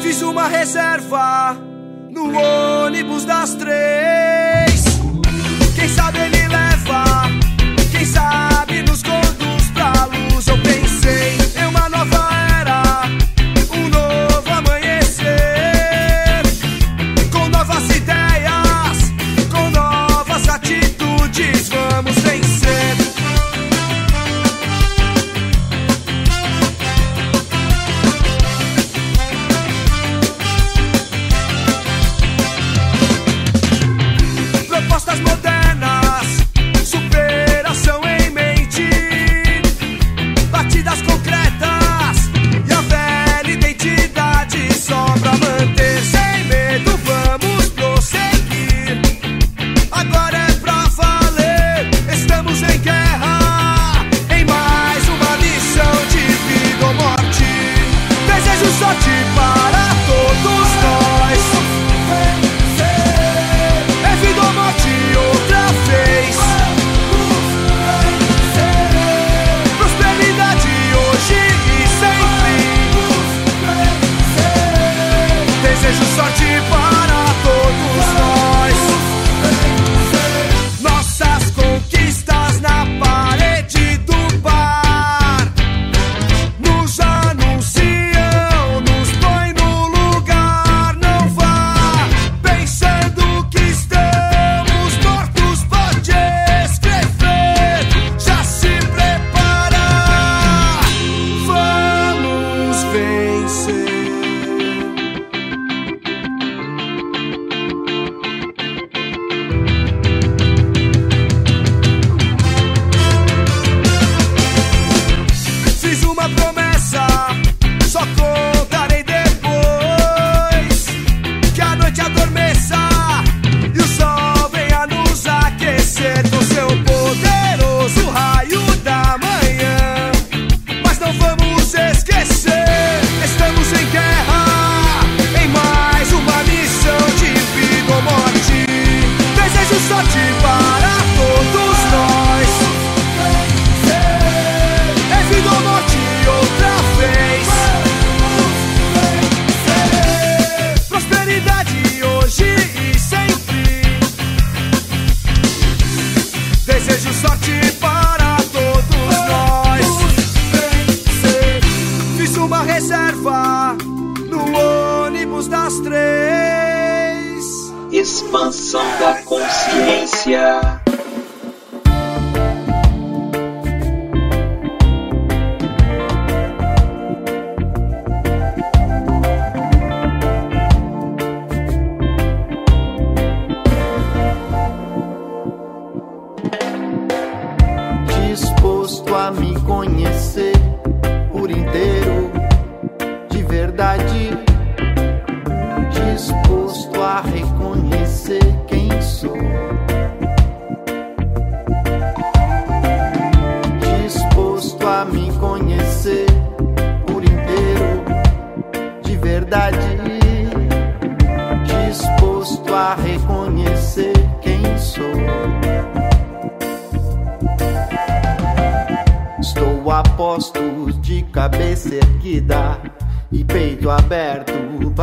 Fiz 0.00 0.22
uma 0.22 0.46
reserva 0.46 1.56
no 2.08 2.32
ônibus 2.32 3.24
das 3.24 3.54
três. 3.54 4.84
Quem 5.74 5.88
sabe 5.88 6.18
ele 6.20 6.46
leva, 6.46 7.24
quem 7.90 8.04
sabe. 8.04 8.51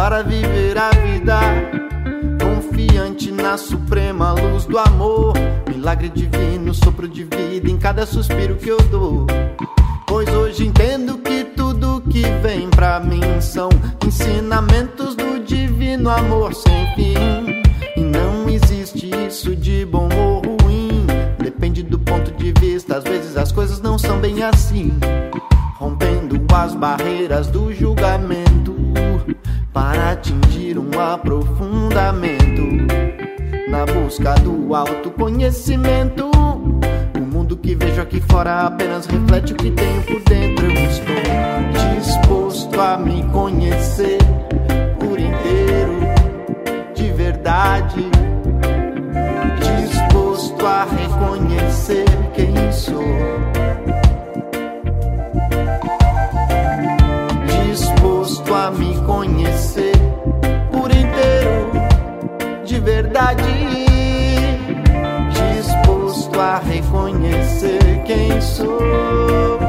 para 0.09 0.23
viver 0.23 0.75
a 0.75 0.89
vida. 0.89 1.39
Confiante 2.41 3.31
na 3.31 3.57
suprema 3.57 4.31
luz 4.31 4.65
do 4.65 4.79
amor, 4.79 5.35
milagre 5.69 6.09
divino, 6.09 6.73
sopro 6.73 7.07
de 7.07 7.25
vida 7.25 7.69
em 7.69 7.77
cada 7.77 8.07
suspiro 8.07 8.55
que 8.55 8.69
eu 8.69 8.81
dou. 8.89 9.27
Pois 10.07 10.27
hoje 10.29 10.65
entendo 10.65 11.19
que 11.19 11.43
tudo 11.43 12.01
que 12.09 12.23
vem 12.41 12.71
pra 12.71 12.99
mim 12.99 13.21
são 13.39 13.69
ensinamentos 14.03 15.13
do 15.13 15.39
divino 15.41 16.09
amor 16.09 16.55
sem 16.55 16.87
fim. 16.95 17.61
E 17.95 18.01
não 18.01 18.49
existe 18.49 19.11
isso 19.27 19.55
de 19.55 19.85
bom 19.85 20.09
ou 20.17 20.41
ruim, 20.63 21.05
depende 21.37 21.83
do 21.83 21.99
ponto 21.99 22.31
de 22.31 22.51
vista, 22.59 22.97
às 22.97 23.03
vezes 23.03 23.37
as 23.37 23.51
coisas 23.51 23.79
não 23.79 23.99
são 23.99 24.17
bem 24.17 24.41
assim. 24.41 24.91
Rompendo 25.77 26.39
as 26.61 26.75
barreiras 26.75 27.47
do 27.47 27.73
julgamento 27.73 28.68
para 29.73 30.11
atingir 30.11 30.77
um 30.77 30.99
aprofundamento 30.99 32.63
na 33.69 33.85
busca 33.85 34.33
do 34.35 34.73
autoconhecimento. 34.73 36.29
O 37.15 37.19
mundo 37.19 37.55
que 37.55 37.75
vejo 37.75 38.01
aqui 38.01 38.19
fora 38.21 38.67
apenas 38.67 39.05
reflete 39.05 39.53
o 39.53 39.55
que 39.55 39.71
tenho 39.71 40.01
por 40.03 40.21
dentro. 40.23 40.65
Eu 40.65 40.85
estou 40.85 41.19
disposto 41.99 42.81
a 42.81 42.97
me 42.97 43.23
conhecer 43.31 44.17
por 44.99 45.19
inteiro, 45.19 45.99
de 46.95 47.11
verdade. 47.11 48.09
Disposto 49.59 50.65
a 50.65 50.85
reconhecer 50.85 52.05
quem 52.33 52.71
sou. 52.71 53.58
Conhecer 59.09 59.91
por 60.71 60.91
inteiro, 60.91 61.71
de 62.63 62.79
verdade. 62.79 63.43
Disposto 65.55 66.39
a 66.39 66.59
reconhecer 66.59 68.03
quem 68.05 68.39
sou. 68.39 69.68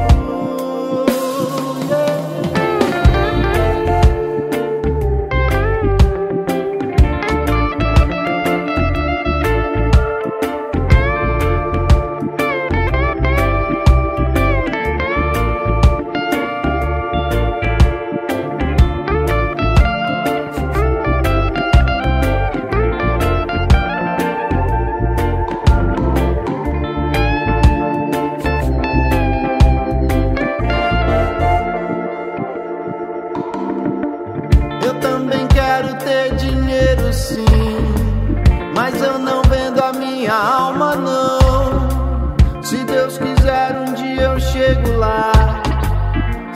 Lá, 44.97 45.31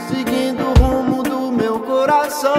seguindo 0.08 0.62
o 0.62 0.74
rumo 0.82 1.22
do 1.22 1.52
meu 1.52 1.80
coração. 1.80 2.52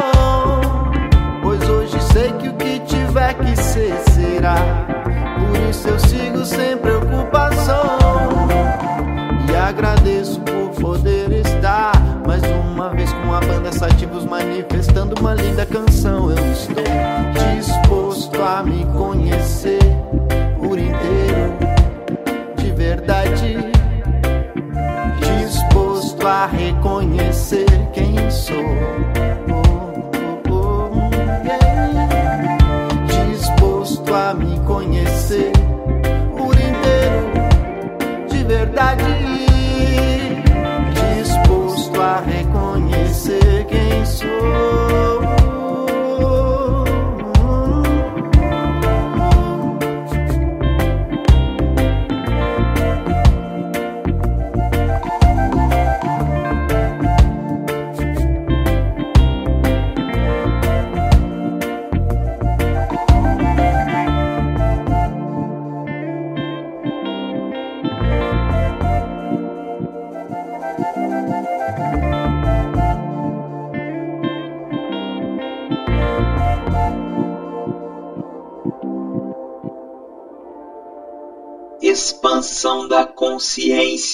Pois 1.42 1.62
hoje 1.70 2.00
sei 2.12 2.32
que 2.34 2.50
o 2.50 2.54
que 2.54 2.80
tiver 2.82 3.34
que 3.36 3.56
ser 3.56 3.98
será. 4.12 4.56
Por 5.40 5.70
isso 5.70 5.88
eu 5.88 6.00
sigo 6.00 6.46
sem 6.46 6.78
preocupação. 6.78 7.98
E 9.50 9.56
agradeço 9.56 10.40
por 10.42 10.70
poder 10.82 11.32
estar 11.32 11.94
mais 12.26 12.44
uma 12.44 12.90
vez 12.90 13.12
com 13.14 13.34
a 13.34 13.40
banda 13.40 13.72
Sativos 13.72 14.26
manifestando 14.26 15.20
uma 15.20 15.34
linda 15.34 15.66
canção. 15.66 16.32
Eu 16.32 16.52
estou 16.52 16.84
disposto 17.56 18.42
a 18.42 18.64
me 18.64 18.86
conhecer 18.98 19.47
quem 28.48 29.07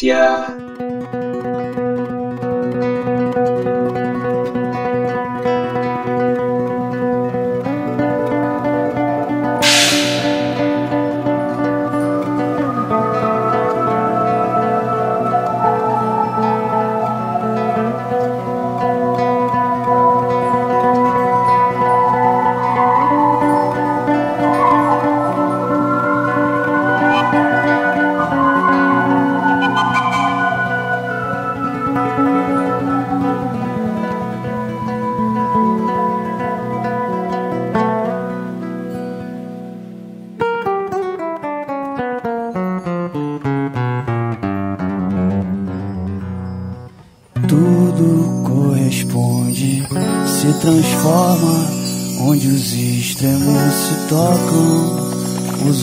consciência. 0.04 0.63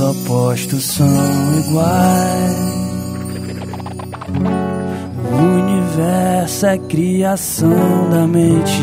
Os 0.01 0.17
opostos 0.17 0.85
são 0.85 1.07
iguais. 1.59 2.71
O 5.31 5.37
universo 5.37 6.67
é 6.67 6.79
criação 6.79 8.09
da 8.11 8.27
mente, 8.27 8.81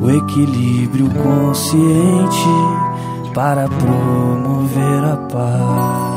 o 0.00 0.10
equilíbrio 0.10 1.10
consciente 1.10 2.48
para 3.34 3.68
promover 3.68 5.04
a 5.04 5.16
paz. 5.16 6.13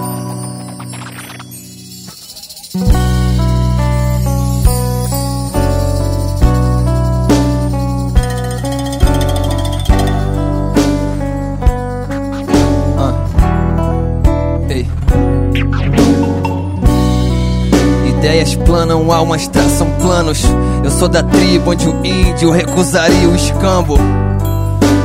Ideias 18.88 18.98
planam, 18.98 19.12
almas 19.12 19.48
traçam 19.48 19.88
planos. 20.02 20.42
Eu 20.84 20.90
sou 20.90 21.10
da 21.10 21.22
tribo 21.22 21.72
onde 21.72 21.88
o 21.88 22.06
índio 22.06 22.52
recusaria 22.52 23.28
o 23.28 23.36
escambo. 23.36 23.98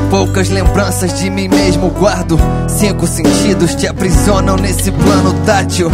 Poucas 0.08 0.48
lembranças 0.48 1.18
de 1.18 1.28
mim 1.28 1.48
mesmo 1.48 1.88
guardo. 1.90 2.38
Cinco 2.68 3.06
sentidos 3.06 3.74
te 3.74 3.86
aprisionam 3.88 4.56
nesse 4.56 4.90
plano 4.92 5.34
tátil. 5.44 5.90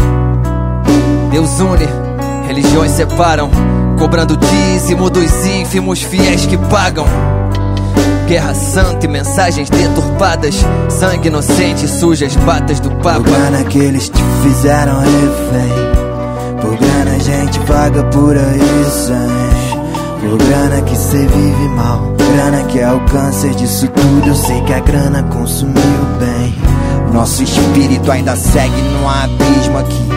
Deus 1.30 1.60
une, 1.60 1.86
religiões 2.46 2.92
separam, 2.92 3.50
cobrando 3.98 4.36
dízimo 4.36 5.08
dos 5.08 5.46
ínfimos 5.46 6.02
fiéis 6.02 6.46
que 6.46 6.58
pagam. 6.58 7.06
Guerra 8.26 8.54
santa 8.54 9.06
e 9.06 9.08
mensagens 9.08 9.70
deturpadas, 9.70 10.56
sangue 10.90 11.28
inocente 11.28 11.88
suja 11.88 12.26
as 12.26 12.36
batas 12.36 12.80
do 12.80 12.90
Papa. 12.96 13.20
grana 13.20 13.64
que 13.64 13.78
eles 13.78 14.10
te 14.10 14.22
fizeram 14.42 15.00
refém 15.00 15.97
gente 17.28 17.60
paga 17.60 18.02
por 18.04 18.36
aí 18.36 18.84
sem 18.90 20.28
Por 20.28 20.38
grana 20.38 20.82
que 20.82 20.96
cê 20.96 21.18
vive 21.18 21.68
mal 21.76 22.14
Grana 22.34 22.64
que 22.64 22.80
é 22.80 22.90
o 22.90 23.00
câncer 23.06 23.54
disso 23.54 23.86
tudo 23.88 24.28
Eu 24.28 24.34
sei 24.34 24.60
que 24.62 24.72
a 24.72 24.80
grana 24.80 25.22
consumiu 25.24 26.04
bem 26.18 26.58
Nosso 27.12 27.42
espírito 27.42 28.10
ainda 28.10 28.36
segue 28.36 28.80
num 28.82 29.08
abismo 29.08 29.78
aqui, 29.78 30.08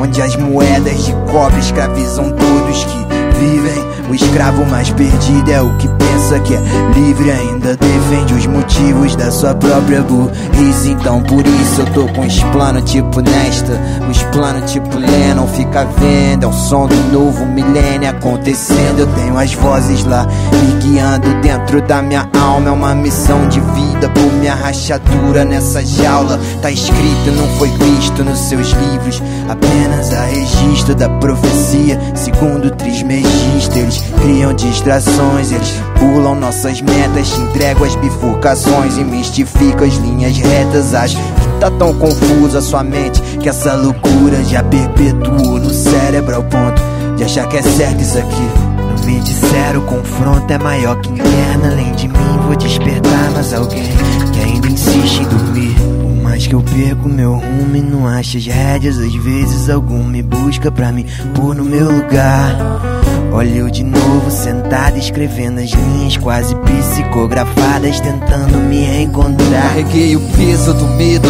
onde 0.00 0.20
as 0.20 0.34
moedas 0.36 1.04
de 1.04 1.12
cobre 1.30 1.60
escravizam 1.60 2.30
todos 2.30 2.84
que 2.84 3.38
vivem. 3.38 3.87
O 4.10 4.14
escravo 4.14 4.64
mais 4.64 4.90
perdido 4.90 5.50
é 5.50 5.60
o 5.60 5.76
que 5.76 5.86
pensa 5.86 6.40
que 6.40 6.54
é 6.54 6.60
livre 6.94 7.30
Ainda 7.30 7.76
defende 7.76 8.34
os 8.34 8.46
motivos 8.46 9.14
da 9.14 9.30
sua 9.30 9.54
própria 9.54 10.00
burrice. 10.00 10.90
Então 10.90 11.22
por 11.22 11.46
isso 11.46 11.82
eu 11.82 11.86
tô 11.92 12.08
com 12.14 12.26
os 12.26 12.42
planos 12.44 12.90
tipo 12.90 13.20
Nesta, 13.20 13.72
os 14.08 14.22
planos 14.24 14.70
tipo 14.72 14.96
Lennon 14.96 15.46
fica 15.48 15.84
vendo. 15.98 16.44
É 16.44 16.46
o 16.46 16.52
som 16.52 16.86
do 16.86 16.96
novo 17.12 17.44
milênio 17.46 18.08
acontecendo. 18.08 19.00
Eu 19.00 19.06
tenho 19.08 19.36
as 19.36 19.52
vozes 19.52 20.04
lá 20.04 20.26
me 20.26 20.80
guiando 20.82 21.34
dentro 21.42 21.82
da 21.82 22.00
minha 22.00 22.28
alma. 22.40 22.68
É 22.68 22.72
uma 22.72 22.94
missão 22.94 23.46
de 23.48 23.60
vida 23.60 24.08
por 24.08 24.32
minha 24.34 24.54
rachadura 24.54 25.44
nessa 25.44 25.84
jaula. 25.84 26.40
Tá 26.62 26.70
escrito, 26.70 27.30
não 27.36 27.46
foi 27.58 27.68
visto 27.68 28.24
nos 28.24 28.38
seus 28.38 28.70
livros. 28.70 29.22
Apenas 29.48 30.12
a 30.14 30.22
registro 30.24 30.94
da 30.94 31.08
profecia 31.08 31.98
Segundo 32.14 32.66
o 32.66 32.70
Trismegista. 32.70 33.78
Eles 33.78 33.97
criam 34.20 34.52
distrações, 34.52 35.52
eles 35.52 35.74
pulam 35.98 36.34
nossas 36.34 36.80
metas 36.80 37.30
Te 37.30 37.40
entrego 37.40 37.84
as 37.84 37.94
bifurcações 37.96 38.96
e 38.96 39.04
mistifico 39.04 39.84
as 39.84 39.94
linhas 39.94 40.36
retas. 40.36 40.94
Acho 40.94 41.16
que 41.16 41.60
tá 41.60 41.70
tão 41.70 41.94
confusa 41.94 42.58
a 42.58 42.62
sua 42.62 42.84
mente 42.84 43.20
Que 43.40 43.48
essa 43.48 43.74
loucura 43.74 44.42
já 44.44 44.62
perpetuou 44.62 45.58
no 45.58 45.72
cérebro 45.72 46.36
Ao 46.36 46.42
ponto 46.42 46.80
de 47.16 47.24
achar 47.24 47.48
que 47.48 47.56
é 47.56 47.62
certo 47.62 48.00
isso 48.00 48.16
aqui. 48.16 48.48
Não 48.78 49.04
me 49.04 49.20
disseram, 49.20 49.80
o 49.80 49.84
confronto 49.84 50.52
é 50.52 50.58
maior 50.58 51.00
que 51.00 51.10
inferno. 51.10 51.64
Além 51.64 51.92
de 51.94 52.06
mim 52.06 52.38
vou 52.46 52.54
despertar 52.54 53.30
mais 53.32 53.52
alguém 53.52 53.90
Que 54.32 54.40
ainda 54.40 54.68
insiste 54.68 55.22
em 55.22 55.24
dormir. 55.24 55.74
Por 55.74 56.22
mais 56.22 56.46
que 56.46 56.54
eu 56.54 56.62
perco 56.62 57.08
meu 57.08 57.32
rumo 57.34 57.74
e 57.76 57.82
não 57.82 58.06
acho 58.06 58.36
as 58.36 58.46
rédeas 58.46 58.98
Às 58.98 59.14
vezes 59.14 59.68
algum 59.68 60.04
me 60.04 60.22
busca 60.22 60.70
pra 60.70 60.92
me 60.92 61.04
pôr 61.34 61.54
no 61.54 61.64
meu 61.64 61.90
lugar 61.90 62.97
Olha 63.32 63.48
eu 63.48 63.70
de 63.70 63.84
novo 63.84 64.30
sentado 64.30 64.96
escrevendo 64.98 65.60
as 65.60 65.70
linhas 65.70 66.16
quase 66.16 66.54
psicografadas 66.56 68.00
Tentando 68.00 68.58
me 68.58 69.02
encontrar 69.02 69.62
Carreguei 69.62 70.16
o 70.16 70.20
peso 70.20 70.72
do 70.74 70.86
medo, 70.88 71.28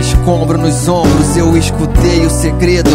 escombro 0.00 0.58
nos 0.58 0.88
ombros, 0.88 1.36
eu 1.36 1.56
escutei 1.56 2.24
o 2.24 2.30
segredo 2.30 2.90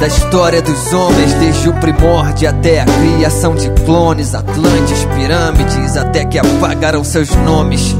da 0.00 0.06
história 0.06 0.62
dos 0.62 0.94
homens, 0.94 1.34
desde 1.34 1.68
o 1.68 1.74
primórdio 1.74 2.48
até 2.48 2.80
a 2.80 2.86
criação 2.86 3.54
de 3.54 3.68
clones, 3.84 4.34
Atlantes, 4.34 5.04
pirâmides, 5.14 5.94
até 5.94 6.24
que 6.24 6.38
apagaram 6.38 7.04
seus 7.04 7.28
nomes. 7.36 7.94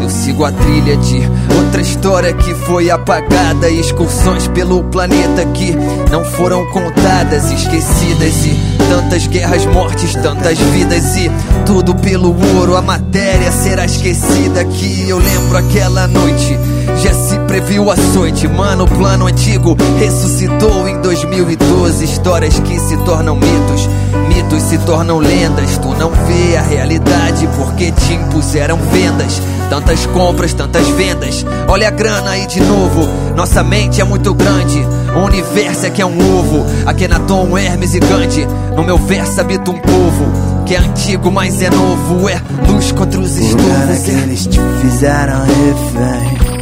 Eu 0.00 0.10
sigo 0.10 0.44
a 0.44 0.52
trilha 0.52 0.96
de 0.96 1.20
outra 1.56 1.80
história 1.80 2.32
que 2.32 2.54
foi 2.54 2.90
apagada, 2.90 3.68
excursões 3.68 4.46
pelo 4.48 4.84
planeta 4.84 5.44
que 5.46 5.74
não 6.10 6.24
foram 6.24 6.64
contadas, 6.66 7.50
esquecidas 7.50 8.46
e 8.46 8.56
tantas 8.88 9.26
guerras, 9.26 9.66
mortes, 9.66 10.14
tantas 10.14 10.58
vidas 10.58 11.16
e 11.16 11.30
tudo 11.64 11.94
pelo 11.94 12.36
ouro, 12.56 12.76
a 12.76 12.82
matéria 12.82 13.50
será 13.50 13.84
esquecida 13.84 14.64
que 14.64 15.08
eu 15.08 15.18
lembro 15.18 15.56
aquela 15.56 16.06
noite. 16.06 16.56
Já 17.02 17.12
se 17.12 17.38
previu 17.40 17.90
açoite, 17.90 18.48
mano, 18.48 18.84
o 18.84 18.88
plano 18.88 19.26
antigo 19.26 19.76
ressuscitou 19.98 20.88
em 20.88 21.00
2012. 21.02 22.04
Histórias 22.04 22.58
que 22.60 22.78
se 22.78 22.96
tornam 22.98 23.36
mitos, 23.36 23.88
mitos 24.28 24.62
se 24.62 24.78
tornam 24.78 25.18
lendas. 25.18 25.76
Tu 25.78 25.88
não 25.94 26.10
vê 26.10 26.56
a 26.56 26.62
realidade 26.62 27.48
porque 27.56 27.92
te 27.92 28.14
impuseram 28.14 28.78
vendas. 28.92 29.42
Tantas 29.68 30.06
compras, 30.06 30.52
tantas 30.52 30.86
vendas. 30.88 31.44
Olha 31.68 31.88
a 31.88 31.90
grana 31.90 32.30
aí 32.30 32.46
de 32.46 32.60
novo. 32.60 33.08
Nossa 33.34 33.62
mente 33.62 34.00
é 34.00 34.04
muito 34.04 34.32
grande. 34.34 34.86
O 35.14 35.24
universo 35.24 35.86
é 35.86 35.90
que 35.90 36.02
é 36.02 36.06
um 36.06 36.38
ovo. 36.38 36.64
Akhenaton, 36.86 37.56
Hermes 37.56 37.94
e 37.94 38.00
Gandhi. 38.00 38.46
No 38.74 38.84
meu 38.84 38.98
verso 38.98 39.40
habita 39.40 39.70
um 39.70 39.78
povo 39.78 40.64
que 40.64 40.74
é 40.74 40.78
antigo, 40.78 41.30
mas 41.30 41.60
é 41.62 41.70
novo. 41.70 42.28
É 42.28 42.40
luz 42.68 42.92
contra 42.92 43.20
os 43.20 43.36
estufos. 43.36 44.02
que 44.04 44.10
É 44.10 44.14
eles 44.14 44.46
te 44.46 44.60
fizeram 44.80 45.40
refém 45.42 46.56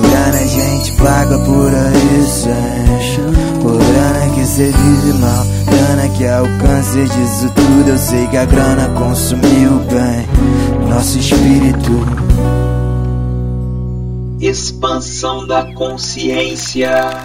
grana 0.00 0.38
a 0.38 0.46
gente 0.46 0.92
paga 0.92 1.38
por 1.38 1.70
sem 2.26 3.60
Por 3.60 3.78
grana 3.78 4.34
que 4.34 4.46
cê 4.46 4.72
vive 4.72 5.18
mal 5.18 5.46
Grana 5.66 6.08
que 6.16 6.24
é 6.24 6.36
câncer 6.60 7.08
disso 7.08 7.50
tudo 7.54 7.90
Eu 7.90 7.98
sei 7.98 8.26
que 8.28 8.36
a 8.36 8.44
grana 8.44 8.88
consumiu 8.90 9.80
bem 9.90 10.88
Nosso 10.88 11.18
espírito 11.18 12.25
Expansão 14.40 15.46
da 15.46 15.72
consciência. 15.72 17.24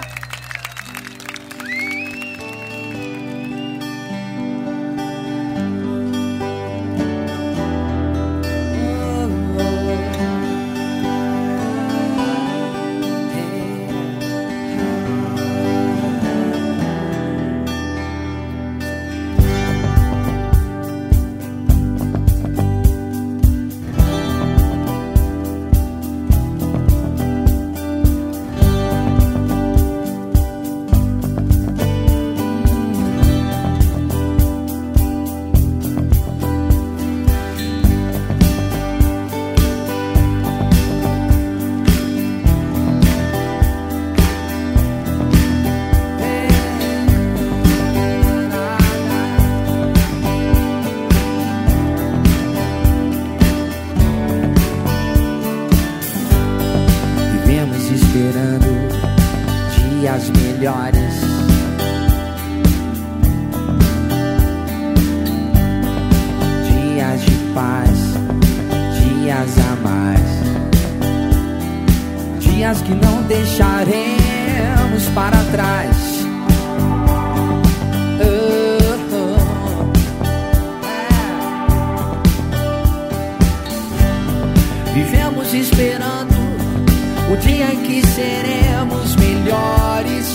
O 87.32 87.36
dia 87.36 87.72
em 87.72 87.82
que 87.82 88.06
seremos 88.06 89.16
melhores. 89.16 90.34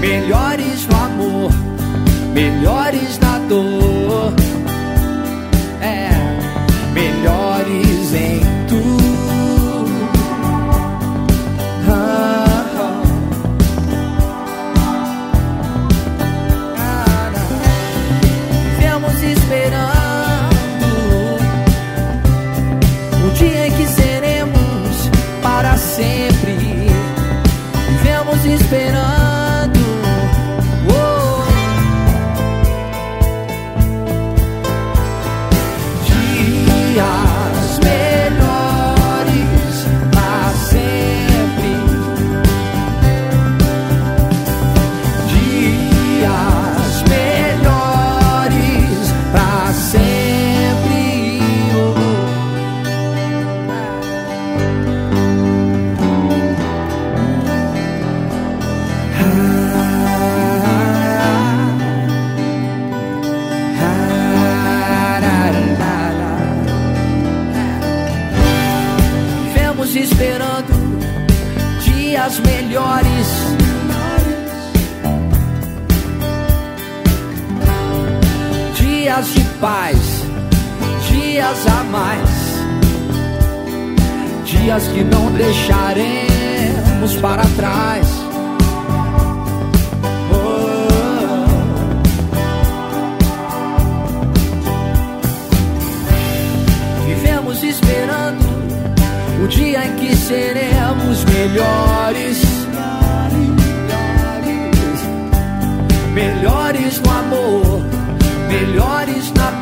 Melhores 0.00 0.86
no 0.86 0.96
amor, 0.96 1.52
melhores 2.32 3.18
na 3.18 3.38
dor. 3.40 3.97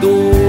Dor. 0.01 0.46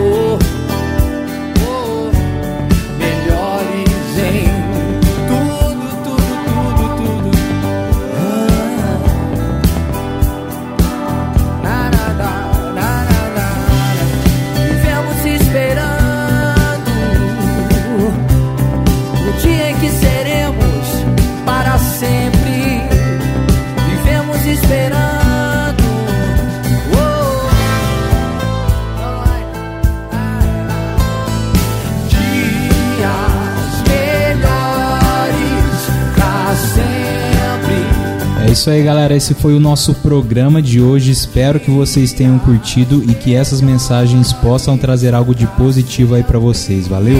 Isso 38.67 38.71
aí, 38.71 38.83
galera. 38.83 39.15
Esse 39.15 39.33
foi 39.33 39.55
o 39.55 39.61
nosso 39.61 39.93
programa 39.93 40.61
de 40.61 40.81
hoje. 40.81 41.09
Espero 41.09 41.57
que 41.57 41.71
vocês 41.71 42.11
tenham 42.11 42.37
curtido 42.37 43.01
e 43.09 43.13
que 43.15 43.33
essas 43.33 43.61
mensagens 43.61 44.33
possam 44.33 44.77
trazer 44.77 45.15
algo 45.15 45.33
de 45.33 45.47
positivo 45.47 46.15
aí 46.15 46.23
pra 46.23 46.37
vocês. 46.37 46.85
Valeu? 46.85 47.17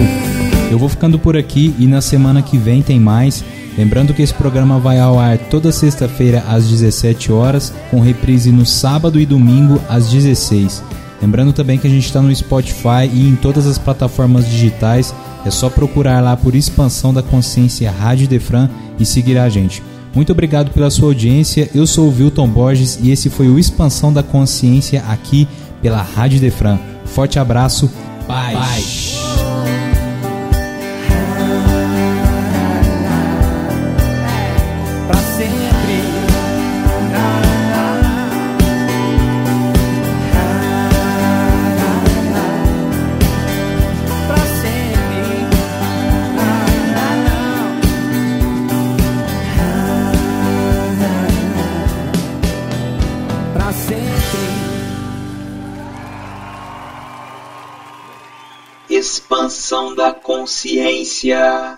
Eu 0.70 0.78
vou 0.78 0.90
ficando 0.90 1.18
por 1.18 1.38
aqui 1.38 1.74
e 1.78 1.86
na 1.86 2.02
semana 2.02 2.42
que 2.42 2.58
vem 2.58 2.82
tem 2.82 3.00
mais. 3.00 3.42
Lembrando 3.78 4.12
que 4.12 4.20
esse 4.20 4.34
programa 4.34 4.78
vai 4.78 5.00
ao 5.00 5.18
ar 5.18 5.38
toda 5.38 5.72
sexta-feira 5.72 6.44
às 6.46 6.68
17 6.68 7.32
horas, 7.32 7.72
com 7.90 7.98
reprise 7.98 8.52
no 8.52 8.66
sábado 8.66 9.18
e 9.18 9.24
domingo 9.24 9.80
às 9.88 10.10
16. 10.10 10.82
Lembrando 11.22 11.54
também 11.54 11.78
que 11.78 11.86
a 11.86 11.90
gente 11.90 12.04
está 12.04 12.20
no 12.20 12.34
Spotify 12.34 13.08
e 13.10 13.26
em 13.26 13.36
todas 13.36 13.66
as 13.66 13.78
plataformas 13.78 14.46
digitais. 14.46 15.14
É 15.46 15.50
só 15.50 15.70
procurar 15.70 16.20
lá 16.20 16.36
por 16.36 16.54
Expansão 16.54 17.14
da 17.14 17.22
Consciência 17.22 17.90
Rádio 17.90 18.28
Defran 18.28 18.68
e 18.98 19.06
seguir 19.06 19.38
a 19.38 19.48
gente. 19.48 19.82
Muito 20.18 20.32
obrigado 20.32 20.72
pela 20.72 20.90
sua 20.90 21.06
audiência. 21.06 21.70
Eu 21.72 21.86
sou 21.86 22.08
o 22.08 22.12
Wilton 22.12 22.48
Borges 22.48 22.98
e 23.00 23.12
esse 23.12 23.30
foi 23.30 23.48
o 23.48 23.56
Expansão 23.56 24.12
da 24.12 24.20
Consciência 24.20 25.04
aqui 25.08 25.46
pela 25.80 26.02
Rádio 26.02 26.40
Defran. 26.40 26.76
Forte 27.04 27.38
abraço. 27.38 27.88
Paz. 28.26 28.52
Pra 28.52 29.07
Expansão 61.18 61.40
da 61.40 61.60
consciência. 61.60 61.77